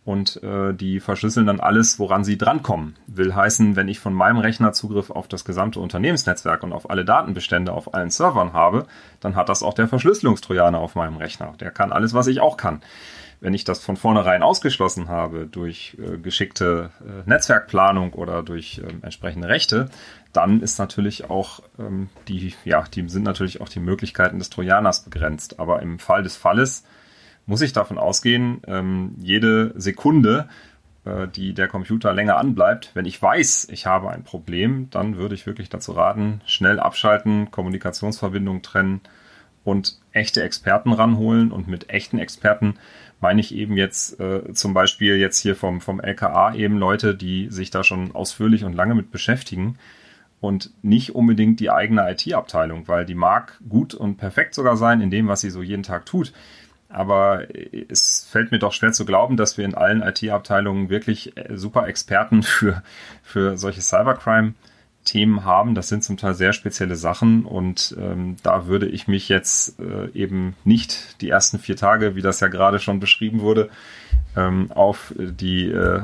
[0.05, 2.97] und äh, die verschlüsseln dann alles, woran sie drankommen.
[3.07, 7.05] Will heißen, wenn ich von meinem Rechner Zugriff auf das gesamte Unternehmensnetzwerk und auf alle
[7.05, 8.87] Datenbestände auf allen Servern habe,
[9.21, 11.55] dann hat das auch der Verschlüsselungstrojaner auf meinem Rechner.
[11.61, 12.81] Der kann alles, was ich auch kann.
[13.43, 18.87] Wenn ich das von vornherein ausgeschlossen habe durch äh, geschickte äh, Netzwerkplanung oder durch äh,
[19.03, 19.91] entsprechende Rechte,
[20.33, 25.03] dann ist natürlich auch ähm, die, ja, die sind natürlich auch die Möglichkeiten des Trojaners
[25.03, 25.59] begrenzt.
[25.59, 26.85] Aber im Fall des Falles
[27.45, 30.49] muss ich davon ausgehen, ähm, jede Sekunde,
[31.05, 35.35] äh, die der Computer länger anbleibt, wenn ich weiß, ich habe ein Problem, dann würde
[35.35, 39.01] ich wirklich dazu raten, schnell abschalten, Kommunikationsverbindungen trennen
[39.65, 41.53] und echte Experten ranholen.
[41.53, 42.75] Und mit echten Experten
[43.23, 47.49] meine ich eben jetzt äh, zum Beispiel jetzt hier vom, vom LKA eben Leute, die
[47.51, 49.79] sich da schon ausführlich und lange mit beschäftigen
[50.41, 55.11] und nicht unbedingt die eigene IT-Abteilung, weil die mag gut und perfekt sogar sein in
[55.11, 56.33] dem, was sie so jeden Tag tut.
[56.89, 57.47] Aber
[57.89, 61.87] es fällt mir doch schwer zu glauben, dass wir in allen IT-Abteilungen wirklich äh, super
[61.87, 62.83] Experten für,
[63.23, 64.55] für solche Cybercrime
[65.05, 65.75] Themen haben.
[65.75, 70.09] Das sind zum Teil sehr spezielle Sachen und ähm, da würde ich mich jetzt äh,
[70.17, 73.69] eben nicht die ersten vier Tage, wie das ja gerade schon beschrieben wurde,
[74.37, 76.01] ähm, auf die äh,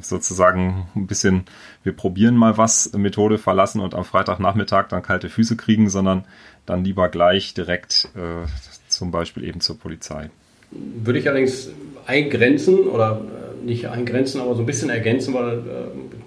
[0.00, 1.44] sozusagen ein bisschen,
[1.82, 6.24] wir probieren mal was Methode verlassen und am Freitagnachmittag dann kalte Füße kriegen, sondern
[6.66, 8.46] dann lieber gleich direkt äh,
[8.88, 10.30] zum Beispiel eben zur Polizei.
[10.70, 11.70] Würde ich allerdings
[12.06, 15.60] eingrenzen oder äh, nicht eingrenzen, aber so ein bisschen ergänzen, weil äh,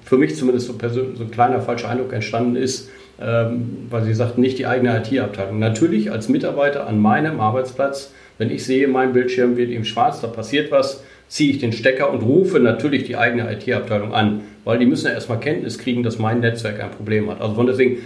[0.03, 2.89] für mich zumindest so, so ein kleiner falscher Eindruck entstanden ist,
[3.21, 5.59] ähm, weil Sie sagten, nicht die eigene IT-Abteilung.
[5.59, 10.27] Natürlich als Mitarbeiter an meinem Arbeitsplatz, wenn ich sehe, mein Bildschirm wird eben schwarz, da
[10.27, 14.85] passiert was, ziehe ich den Stecker und rufe natürlich die eigene IT-Abteilung an, weil die
[14.85, 17.39] müssen ja erstmal Kenntnis kriegen, dass mein Netzwerk ein Problem hat.
[17.41, 17.99] Also von deswegen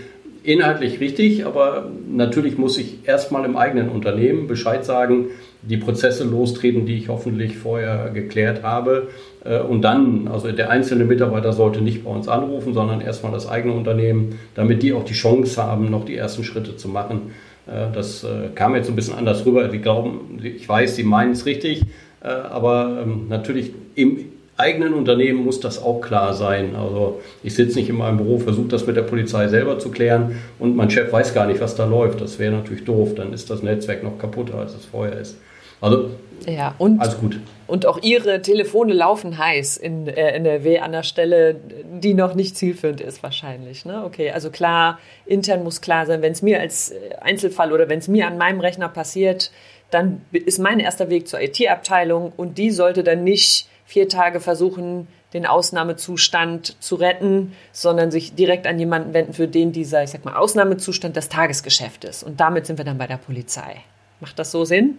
[0.43, 5.27] inhaltlich richtig, aber natürlich muss ich erstmal im eigenen Unternehmen Bescheid sagen,
[5.67, 9.09] die Prozesse lostreten, die ich hoffentlich vorher geklärt habe.
[9.43, 13.47] Äh, und dann, also der einzelne Mitarbeiter sollte nicht bei uns anrufen, sondern erstmal das
[13.47, 17.31] eigene Unternehmen, damit die auch die Chance haben, noch die ersten Schritte zu machen.
[17.67, 19.69] Äh, das äh, kam jetzt ein bisschen anders rüber.
[19.69, 21.83] Sie glauben, ich weiß, Sie meinen es richtig,
[22.21, 24.17] aber ähm, natürlich im
[24.57, 26.75] eigenen Unternehmen muss das auch klar sein.
[26.75, 30.37] Also ich sitze nicht in meinem Büro, versuche das mit der Polizei selber zu klären
[30.57, 32.21] und mein Chef weiß gar nicht, was da läuft.
[32.21, 35.37] Das wäre natürlich doof, dann ist das Netzwerk noch kaputter, als es vorher ist.
[35.81, 36.11] Also
[36.47, 37.39] ja, und, alles gut.
[37.67, 42.55] Und auch Ihre Telefone laufen heiß in äh, NRW an der Stelle, die noch nicht
[42.57, 43.85] zielführend ist wahrscheinlich.
[43.85, 44.03] Ne?
[44.03, 47.99] Okay, also klar, intern muss klar sein, wenn es mir als äh, Einzelfall oder wenn
[47.99, 49.51] es mir an meinem Rechner passiert,
[49.89, 55.07] dann ist mein erster Weg zur IT-Abteilung und die sollte dann nicht vier Tage versuchen,
[55.33, 60.25] den Ausnahmezustand zu retten, sondern sich direkt an jemanden wenden, für den dieser, ich sag
[60.25, 62.23] mal, Ausnahmezustand das Tagesgeschäft ist.
[62.23, 63.81] Und damit sind wir dann bei der Polizei.
[64.21, 64.97] Macht das so Sinn?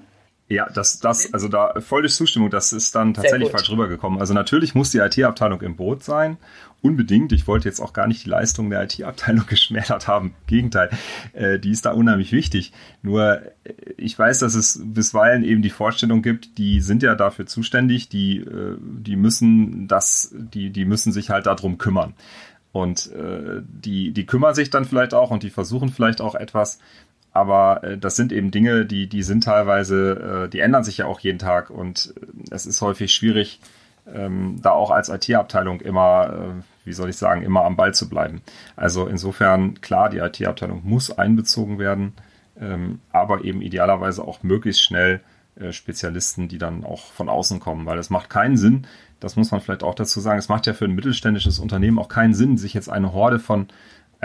[0.49, 4.21] Ja, das, das, also da volle Zustimmung, das ist dann tatsächlich falsch rübergekommen.
[4.21, 6.37] Also natürlich muss die IT-Abteilung im Boot sein.
[6.83, 7.33] Unbedingt.
[7.33, 10.29] Ich wollte jetzt auch gar nicht die Leistung der IT-Abteilung geschmälert haben.
[10.29, 10.91] Im Gegenteil,
[11.33, 12.73] äh, die ist da unheimlich wichtig.
[13.03, 17.47] Nur äh, ich weiß, dass es bisweilen eben die Vorstellung gibt, die sind ja dafür
[17.47, 22.15] zuständig, die, äh, die müssen das, die, die müssen sich halt darum kümmern.
[22.71, 26.79] Und äh, die, die kümmern sich dann vielleicht auch und die versuchen vielleicht auch etwas,
[27.37, 31.07] aber äh, das sind eben Dinge, die, die sind teilweise, äh, die ändern sich ja
[31.07, 33.61] auch jeden Tag und äh, es ist häufig schwierig,
[34.13, 38.09] ähm, da auch als IT-Abteilung immer, äh, wie soll ich sagen, immer am Ball zu
[38.09, 38.41] bleiben.
[38.75, 42.15] Also insofern, klar, die IT-Abteilung muss einbezogen werden,
[42.59, 45.21] ähm, aber eben idealerweise auch möglichst schnell
[45.61, 48.87] äh, Spezialisten, die dann auch von außen kommen, weil es macht keinen Sinn,
[49.21, 52.09] das muss man vielleicht auch dazu sagen, es macht ja für ein mittelständisches Unternehmen auch
[52.09, 53.69] keinen Sinn, sich jetzt eine Horde von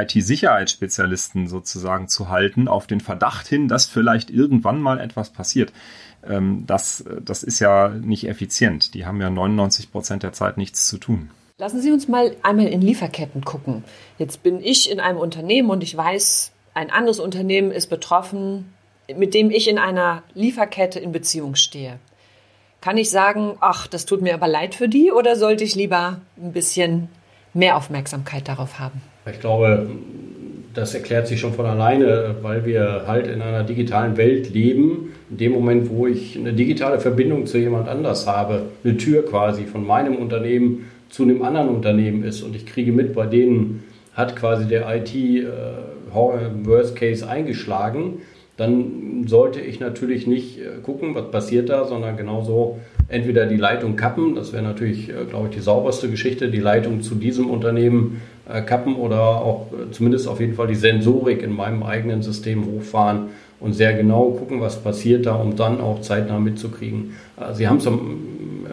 [0.02, 5.72] IT-Sicherheitsspezialisten sozusagen zu halten, auf den Verdacht hin, dass vielleicht irgendwann mal etwas passiert.
[6.28, 8.93] Ähm, das, das ist ja nicht effizient.
[8.93, 11.30] Die haben ja 99 Prozent der Zeit nichts zu tun.
[11.58, 13.84] Lassen Sie uns mal einmal in Lieferketten gucken.
[14.18, 18.74] Jetzt bin ich in einem Unternehmen und ich weiß, ein anderes Unternehmen ist betroffen,
[19.16, 21.99] mit dem ich in einer Lieferkette in Beziehung stehe.
[22.80, 26.22] Kann ich sagen, ach, das tut mir aber leid für die oder sollte ich lieber
[26.38, 27.10] ein bisschen
[27.54, 29.02] mehr Aufmerksamkeit darauf haben?
[29.30, 29.88] Ich glaube,
[30.74, 35.13] das erklärt sich schon von alleine, weil wir halt in einer digitalen Welt leben.
[35.30, 39.65] In dem Moment, wo ich eine digitale Verbindung zu jemand anders habe, eine Tür quasi
[39.65, 44.36] von meinem Unternehmen zu einem anderen Unternehmen ist und ich kriege mit, bei denen hat
[44.36, 45.45] quasi der IT äh,
[46.13, 48.22] Worst Case eingeschlagen,
[48.57, 53.95] dann sollte ich natürlich nicht äh, gucken, was passiert da, sondern genauso entweder die Leitung
[53.95, 58.22] kappen, das wäre natürlich, äh, glaube ich, die sauberste Geschichte, die Leitung zu diesem Unternehmen
[58.66, 63.30] kappen oder auch zumindest auf jeden Fall die Sensorik in meinem eigenen System hochfahren
[63.60, 67.16] und sehr genau gucken, was passiert da, um dann auch zeitnah mitzukriegen.
[67.54, 67.86] Sie haben es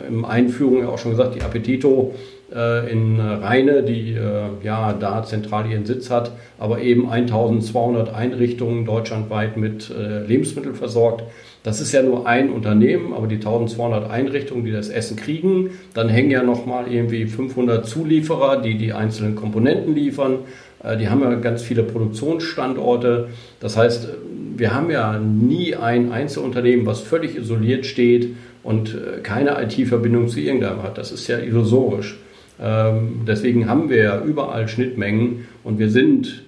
[0.08, 2.14] im Einführung auch schon gesagt, die Appetito
[2.54, 8.86] äh, in Rheine, die äh, ja da zentral ihren Sitz hat, aber eben 1200 Einrichtungen
[8.86, 11.24] deutschlandweit mit äh, Lebensmitteln versorgt.
[11.62, 16.08] Das ist ja nur ein Unternehmen, aber die 1200 Einrichtungen, die das Essen kriegen, dann
[16.08, 20.40] hängen ja nochmal irgendwie 500 Zulieferer, die die einzelnen Komponenten liefern.
[21.00, 23.30] Die haben ja ganz viele Produktionsstandorte.
[23.58, 24.08] Das heißt,
[24.56, 30.84] wir haben ja nie ein Einzelunternehmen, was völlig isoliert steht und keine IT-Verbindung zu irgendeinem
[30.84, 30.96] hat.
[30.96, 32.18] Das ist ja illusorisch.
[32.60, 36.47] Ähm, deswegen haben wir ja überall Schnittmengen und wir sind äh,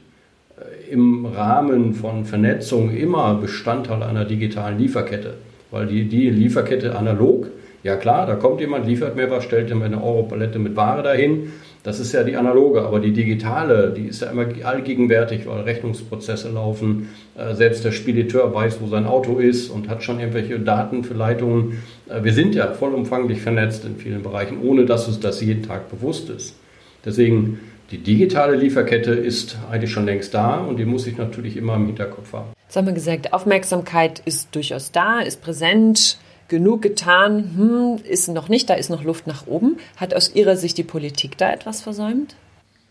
[0.91, 5.35] im Rahmen von Vernetzung immer Bestandteil einer digitalen Lieferkette.
[5.71, 7.47] Weil die, die Lieferkette analog,
[7.83, 11.53] ja klar, da kommt jemand, liefert mir was, stellt mir eine Europalette mit Ware dahin.
[11.83, 16.51] Das ist ja die analoge, aber die digitale, die ist ja immer allgegenwärtig, weil Rechnungsprozesse
[16.51, 17.09] laufen.
[17.39, 21.15] Äh, selbst der Spediteur weiß, wo sein Auto ist und hat schon irgendwelche Daten für
[21.15, 21.79] Leitungen.
[22.09, 25.89] Äh, wir sind ja vollumfanglich vernetzt in vielen Bereichen, ohne dass uns das jeden Tag
[25.89, 26.55] bewusst ist.
[27.03, 27.61] Deswegen,
[27.91, 31.87] die digitale Lieferkette ist eigentlich schon längst da und die muss ich natürlich immer im
[31.87, 32.51] Hinterkopf haben.
[32.67, 36.19] Jetzt haben wir gesagt, Aufmerksamkeit ist durchaus da, ist präsent
[36.49, 39.79] genug getan, hm, ist noch nicht, da ist noch Luft nach oben.
[39.97, 42.37] Hat aus Ihrer Sicht die Politik da etwas versäumt?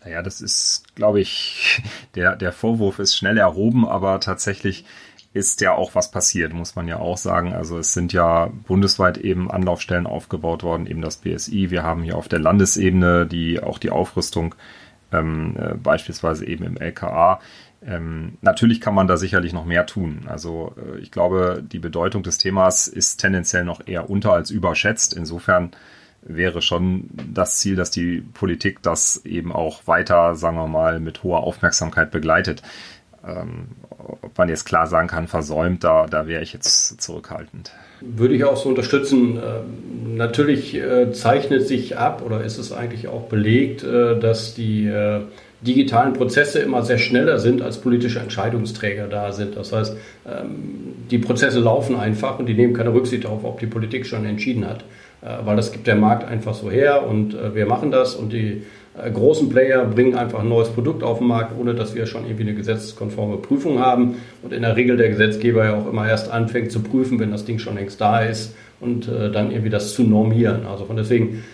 [0.04, 1.82] Naja, das ist, glaube ich,
[2.14, 4.84] der, der Vorwurf ist schnell erhoben, aber tatsächlich
[5.32, 7.52] ist ja auch was passiert, muss man ja auch sagen.
[7.52, 11.70] Also es sind ja bundesweit eben Anlaufstellen aufgebaut worden, eben das BSI.
[11.70, 14.56] Wir haben hier auf der Landesebene die auch die Aufrüstung
[15.12, 17.40] ähm, äh, beispielsweise eben im LKA.
[17.82, 20.26] Ähm, natürlich kann man da sicherlich noch mehr tun.
[20.26, 25.14] Also äh, ich glaube, die Bedeutung des Themas ist tendenziell noch eher unter als überschätzt.
[25.14, 25.70] Insofern
[26.22, 31.22] wäre schon das Ziel, dass die Politik das eben auch weiter, sagen wir mal, mit
[31.22, 32.62] hoher Aufmerksamkeit begleitet.
[33.26, 33.68] Ähm,
[34.22, 37.72] ob man jetzt klar sagen kann, versäumt, da, da wäre ich jetzt zurückhaltend.
[38.00, 39.36] Würde ich auch so unterstützen.
[39.36, 44.86] Ähm, natürlich äh, zeichnet sich ab oder ist es eigentlich auch belegt, äh, dass die
[44.86, 45.20] äh,
[45.60, 49.56] digitalen Prozesse immer sehr schneller sind, als politische Entscheidungsträger da sind.
[49.56, 49.96] Das heißt,
[50.26, 54.24] ähm, die Prozesse laufen einfach und die nehmen keine Rücksicht auf, ob die Politik schon
[54.24, 54.84] entschieden hat.
[55.22, 58.62] Weil das gibt der Markt einfach so her und wir machen das und die
[58.94, 62.42] großen Player bringen einfach ein neues Produkt auf den Markt, ohne dass wir schon irgendwie
[62.42, 64.16] eine gesetzeskonforme Prüfung haben.
[64.42, 67.44] Und in der Regel der Gesetzgeber ja auch immer erst anfängt zu prüfen, wenn das
[67.44, 70.66] Ding schon längst da ist und dann irgendwie das zu normieren.
[70.66, 71.44] Also von deswegen,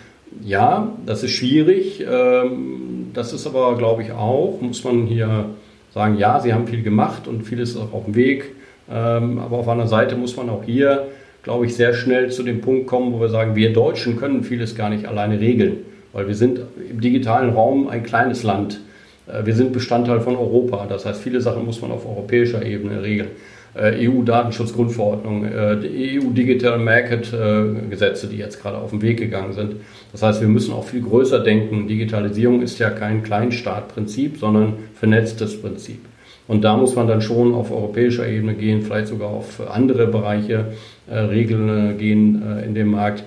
[0.43, 2.05] ja, das ist schwierig.
[2.09, 5.45] Ähm, das ist aber, glaube ich, auch, muss man hier
[5.93, 8.51] sagen, ja, sie haben viel gemacht und vieles ist auch auf dem Weg.
[8.89, 11.07] Ähm, aber auf anderen Seite muss man auch hier,
[11.43, 14.75] glaube ich, sehr schnell zu dem Punkt kommen, wo wir sagen, wir Deutschen können vieles
[14.75, 15.77] gar nicht alleine regeln,
[16.17, 16.59] weil wir sind
[16.89, 18.81] im digitalen Raum ein kleines Land.
[19.27, 20.87] Äh, wir sind Bestandteil von Europa.
[20.89, 23.29] Das heißt, viele Sachen muss man auf europäischer Ebene regeln.
[23.75, 29.75] Äh, EU-Datenschutzgrundverordnung, äh, EU-Digital Market-Gesetze, die jetzt gerade auf den Weg gegangen sind.
[30.11, 31.87] Das heißt, wir müssen auch viel größer denken.
[31.87, 35.99] Digitalisierung ist ja kein Kleinstaatprinzip, sondern vernetztes Prinzip.
[36.47, 40.73] Und da muss man dann schon auf europäischer Ebene gehen, vielleicht sogar auf andere Bereiche
[41.09, 43.25] Regeln gehen in dem Markt.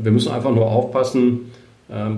[0.00, 1.51] Wir müssen einfach nur aufpassen,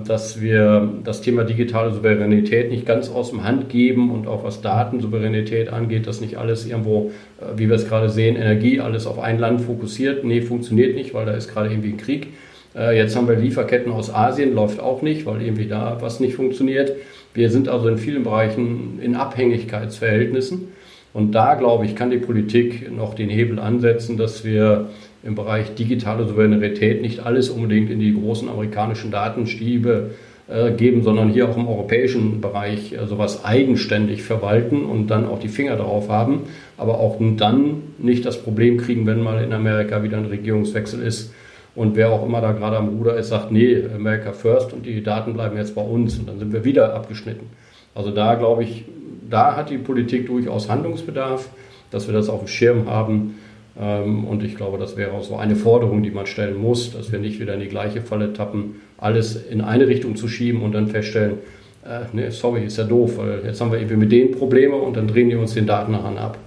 [0.05, 4.61] dass wir das Thema digitale Souveränität nicht ganz aus dem Hand geben und auch was
[4.61, 7.11] Datensouveränität angeht, dass nicht alles irgendwo,
[7.41, 10.23] äh, wie wir es gerade sehen, Energie alles auf ein Land fokussiert.
[10.23, 12.27] Nee, funktioniert nicht, weil da ist gerade irgendwie ein Krieg.
[12.73, 16.35] Äh, jetzt haben wir Lieferketten aus Asien, läuft auch nicht, weil irgendwie da was nicht
[16.35, 16.93] funktioniert.
[17.33, 20.69] Wir sind also in vielen Bereichen in Abhängigkeitsverhältnissen.
[21.11, 24.89] Und da, glaube ich, kann die Politik noch den Hebel ansetzen, dass wir
[25.25, 30.11] im Bereich digitale Souveränität nicht alles unbedingt in die großen amerikanischen Datenstiebe
[30.47, 35.39] äh, geben, sondern hier auch im europäischen Bereich äh, sowas eigenständig verwalten und dann auch
[35.39, 36.41] die Finger drauf haben,
[36.77, 41.33] aber auch dann nicht das Problem kriegen, wenn mal in Amerika wieder ein Regierungswechsel ist
[41.73, 45.01] und wer auch immer da gerade am Ruder ist, sagt, nee, America first und die
[45.01, 47.47] Daten bleiben jetzt bei uns und dann sind wir wieder abgeschnitten.
[47.95, 48.85] Also da glaube ich,
[49.27, 51.49] da hat die Politik durchaus Handlungsbedarf,
[51.89, 53.39] dass wir das auf dem Schirm haben.
[53.79, 57.11] Ähm, und ich glaube, das wäre auch so eine Forderung, die man stellen muss, dass
[57.11, 60.71] wir nicht wieder in die gleiche Falle tappen, alles in eine Richtung zu schieben und
[60.71, 61.39] dann feststellen,
[61.85, 64.97] äh, nee, sorry, ist ja doof, weil jetzt haben wir irgendwie mit denen Probleme und
[64.97, 66.37] dann drehen die uns den Datenhahn ab.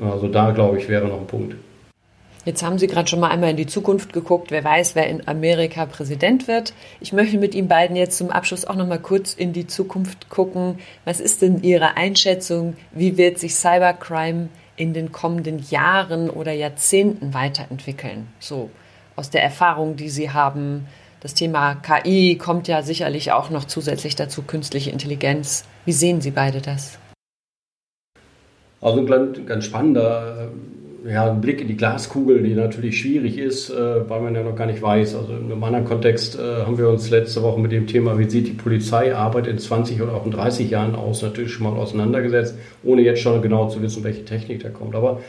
[0.00, 1.54] Also da, glaube ich, wäre noch ein Punkt.
[2.44, 4.50] Jetzt haben Sie gerade schon mal einmal in die Zukunft geguckt.
[4.50, 6.72] Wer weiß, wer in Amerika Präsident wird.
[7.00, 10.30] Ich möchte mit Ihnen beiden jetzt zum Abschluss auch noch mal kurz in die Zukunft
[10.30, 10.78] gucken.
[11.04, 12.76] Was ist denn Ihre Einschätzung?
[12.92, 14.48] Wie wird sich Cybercrime
[14.78, 18.28] in den kommenden Jahren oder Jahrzehnten weiterentwickeln?
[18.38, 18.70] So
[19.16, 20.86] aus der Erfahrung, die Sie haben.
[21.20, 25.64] Das Thema KI kommt ja sicherlich auch noch zusätzlich dazu, künstliche Intelligenz.
[25.84, 26.98] Wie sehen Sie beide das?
[28.80, 30.52] Also ein ganz spannender
[31.06, 34.56] ja, ein Blick in die Glaskugel, die natürlich schwierig ist, äh, weil man ja noch
[34.56, 35.14] gar nicht weiß.
[35.14, 38.28] Also in einem anderen Kontext äh, haben wir uns letzte Woche mit dem Thema, wie
[38.28, 42.56] sieht die Polizeiarbeit in 20 oder auch in 30 Jahren aus, natürlich schon mal auseinandergesetzt,
[42.82, 44.94] ohne jetzt schon genau zu wissen, welche Technik da kommt.
[44.94, 45.20] Aber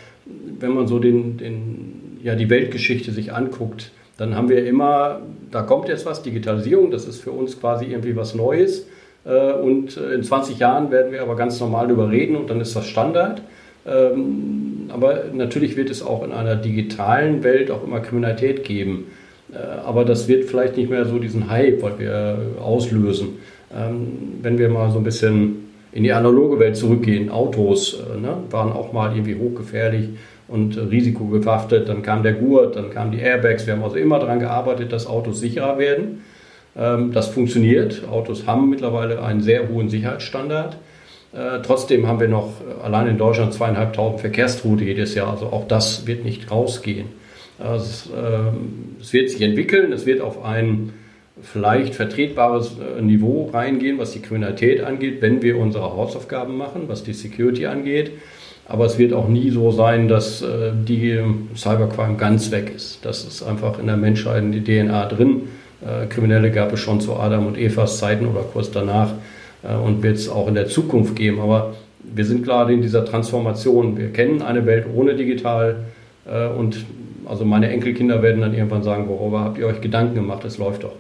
[0.60, 5.62] wenn man so den, den, ja, die Weltgeschichte sich anguckt, dann haben wir immer, da
[5.62, 8.88] kommt jetzt was, Digitalisierung, das ist für uns quasi irgendwie was Neues.
[9.24, 12.76] Äh, und in 20 Jahren werden wir aber ganz normal darüber reden und dann ist
[12.76, 13.42] das Standard.
[13.90, 19.06] Ähm, aber natürlich wird es auch in einer digitalen Welt auch immer Kriminalität geben.
[19.54, 23.40] Äh, aber das wird vielleicht nicht mehr so diesen Hype, weil wir auslösen.
[23.76, 28.38] Ähm, wenn wir mal so ein bisschen in die analoge Welt zurückgehen, Autos äh, ne,
[28.50, 30.10] waren auch mal irgendwie hochgefährlich
[30.48, 31.90] und risikobehaftet.
[31.90, 33.66] Dann kam der Gurt, dann kamen die Airbags.
[33.66, 36.22] Wir haben also immer daran gearbeitet, dass Autos sicherer werden.
[36.78, 38.04] Ähm, das funktioniert.
[38.10, 40.78] Autos haben mittlerweile einen sehr hohen Sicherheitsstandard.
[41.32, 45.30] Äh, trotzdem haben wir noch äh, allein in Deutschland zweieinhalbtausend Verkehrstote jedes Jahr.
[45.30, 47.08] Also auch das wird nicht rausgehen.
[47.60, 50.94] Also es, äh, es, wird sich entwickeln, es wird auf ein
[51.42, 57.04] vielleicht vertretbares äh, Niveau reingehen, was die Kriminalität angeht, wenn wir unsere Hausaufgaben machen, was
[57.04, 58.12] die Security angeht.
[58.68, 61.20] Aber es wird auch nie so sein, dass äh, die
[61.56, 63.06] Cybercrime ganz weg ist.
[63.06, 65.44] Das ist einfach in der Menschheit in die DNA drin.
[66.10, 69.14] Kriminelle gab es schon zu Adam und Evas Zeiten oder kurz danach.
[69.64, 71.40] Äh, und wird es auch in der Zukunft geben.
[71.40, 73.98] Aber wir sind gerade in dieser Transformation.
[73.98, 75.86] Wir kennen eine Welt ohne digital
[76.26, 76.86] äh, und
[77.26, 80.44] also meine Enkelkinder werden dann irgendwann sagen, worüber habt ihr euch Gedanken gemacht?
[80.46, 80.96] Es läuft doch.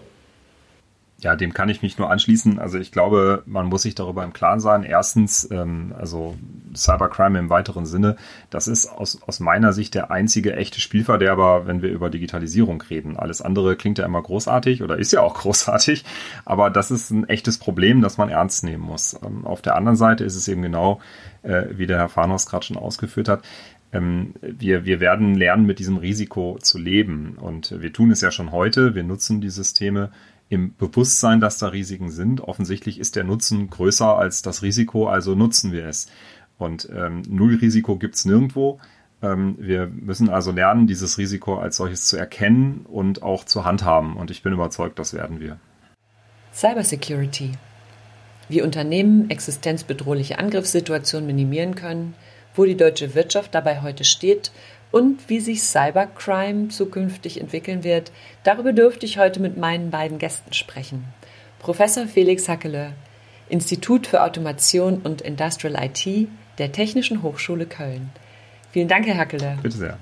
[1.21, 2.59] Ja, dem kann ich mich nur anschließen.
[2.59, 4.83] Also ich glaube, man muss sich darüber im Klaren sein.
[4.83, 6.37] Erstens, ähm, also
[6.73, 8.15] Cybercrime im weiteren Sinne,
[8.49, 13.17] das ist aus, aus meiner Sicht der einzige echte Spielverderber, wenn wir über Digitalisierung reden.
[13.17, 16.05] Alles andere klingt ja immer großartig oder ist ja auch großartig,
[16.45, 19.19] aber das ist ein echtes Problem, das man ernst nehmen muss.
[19.21, 21.01] Ähm, auf der anderen Seite ist es eben genau,
[21.43, 23.43] äh, wie der Herr Farnos gerade schon ausgeführt hat,
[23.91, 27.37] ähm, wir, wir werden lernen, mit diesem Risiko zu leben.
[27.39, 28.95] Und wir tun es ja schon heute.
[28.95, 30.11] Wir nutzen die Systeme
[30.49, 32.41] im Bewusstsein, dass da Risiken sind.
[32.41, 36.07] Offensichtlich ist der Nutzen größer als das Risiko, also nutzen wir es.
[36.57, 38.79] Und ähm, Nullrisiko gibt es nirgendwo.
[39.21, 44.17] Ähm, wir müssen also lernen, dieses Risiko als solches zu erkennen und auch zu handhaben.
[44.17, 45.59] Und ich bin überzeugt, das werden wir.
[46.53, 47.51] Cybersecurity.
[48.49, 52.15] Wie Unternehmen existenzbedrohliche Angriffssituationen minimieren können,
[52.55, 54.51] wo die deutsche Wirtschaft dabei heute steht
[54.91, 58.11] und wie sich Cybercrime zukünftig entwickeln wird,
[58.43, 61.05] darüber dürfte ich heute mit meinen beiden Gästen sprechen.
[61.59, 62.93] Professor Felix Hackele,
[63.49, 66.27] Institut für Automation und Industrial IT
[66.57, 68.09] der Technischen Hochschule Köln.
[68.71, 69.57] Vielen Dank, Herr Hackele.
[69.61, 69.97] Bitte sehr.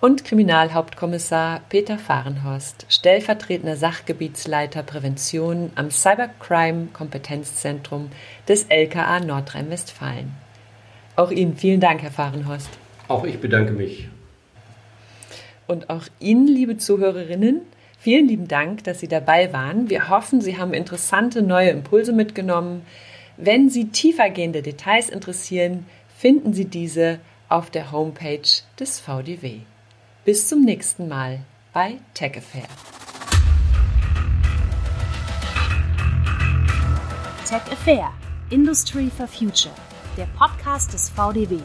[0.00, 8.10] Und Kriminalhauptkommissar Peter Fahrenhorst, stellvertretender Sachgebietsleiter Prävention am Cybercrime Kompetenzzentrum
[8.48, 10.41] des LKA Nordrhein-Westfalen.
[11.14, 12.70] Auch Ihnen vielen Dank, Herr Fahrenhorst.
[13.08, 14.08] Auch ich bedanke mich.
[15.66, 17.60] Und auch Ihnen, liebe Zuhörerinnen,
[17.98, 19.90] vielen lieben Dank, dass Sie dabei waren.
[19.90, 22.82] Wir hoffen, Sie haben interessante neue Impulse mitgenommen.
[23.36, 25.86] Wenn Sie tiefergehende Details interessieren,
[26.16, 29.60] finden Sie diese auf der Homepage des VDW.
[30.24, 31.40] Bis zum nächsten Mal
[31.72, 32.68] bei Tech Affair.
[37.44, 38.10] Tech Affair,
[38.50, 39.74] Industry for Future,
[40.16, 41.60] der Podcast des VDW.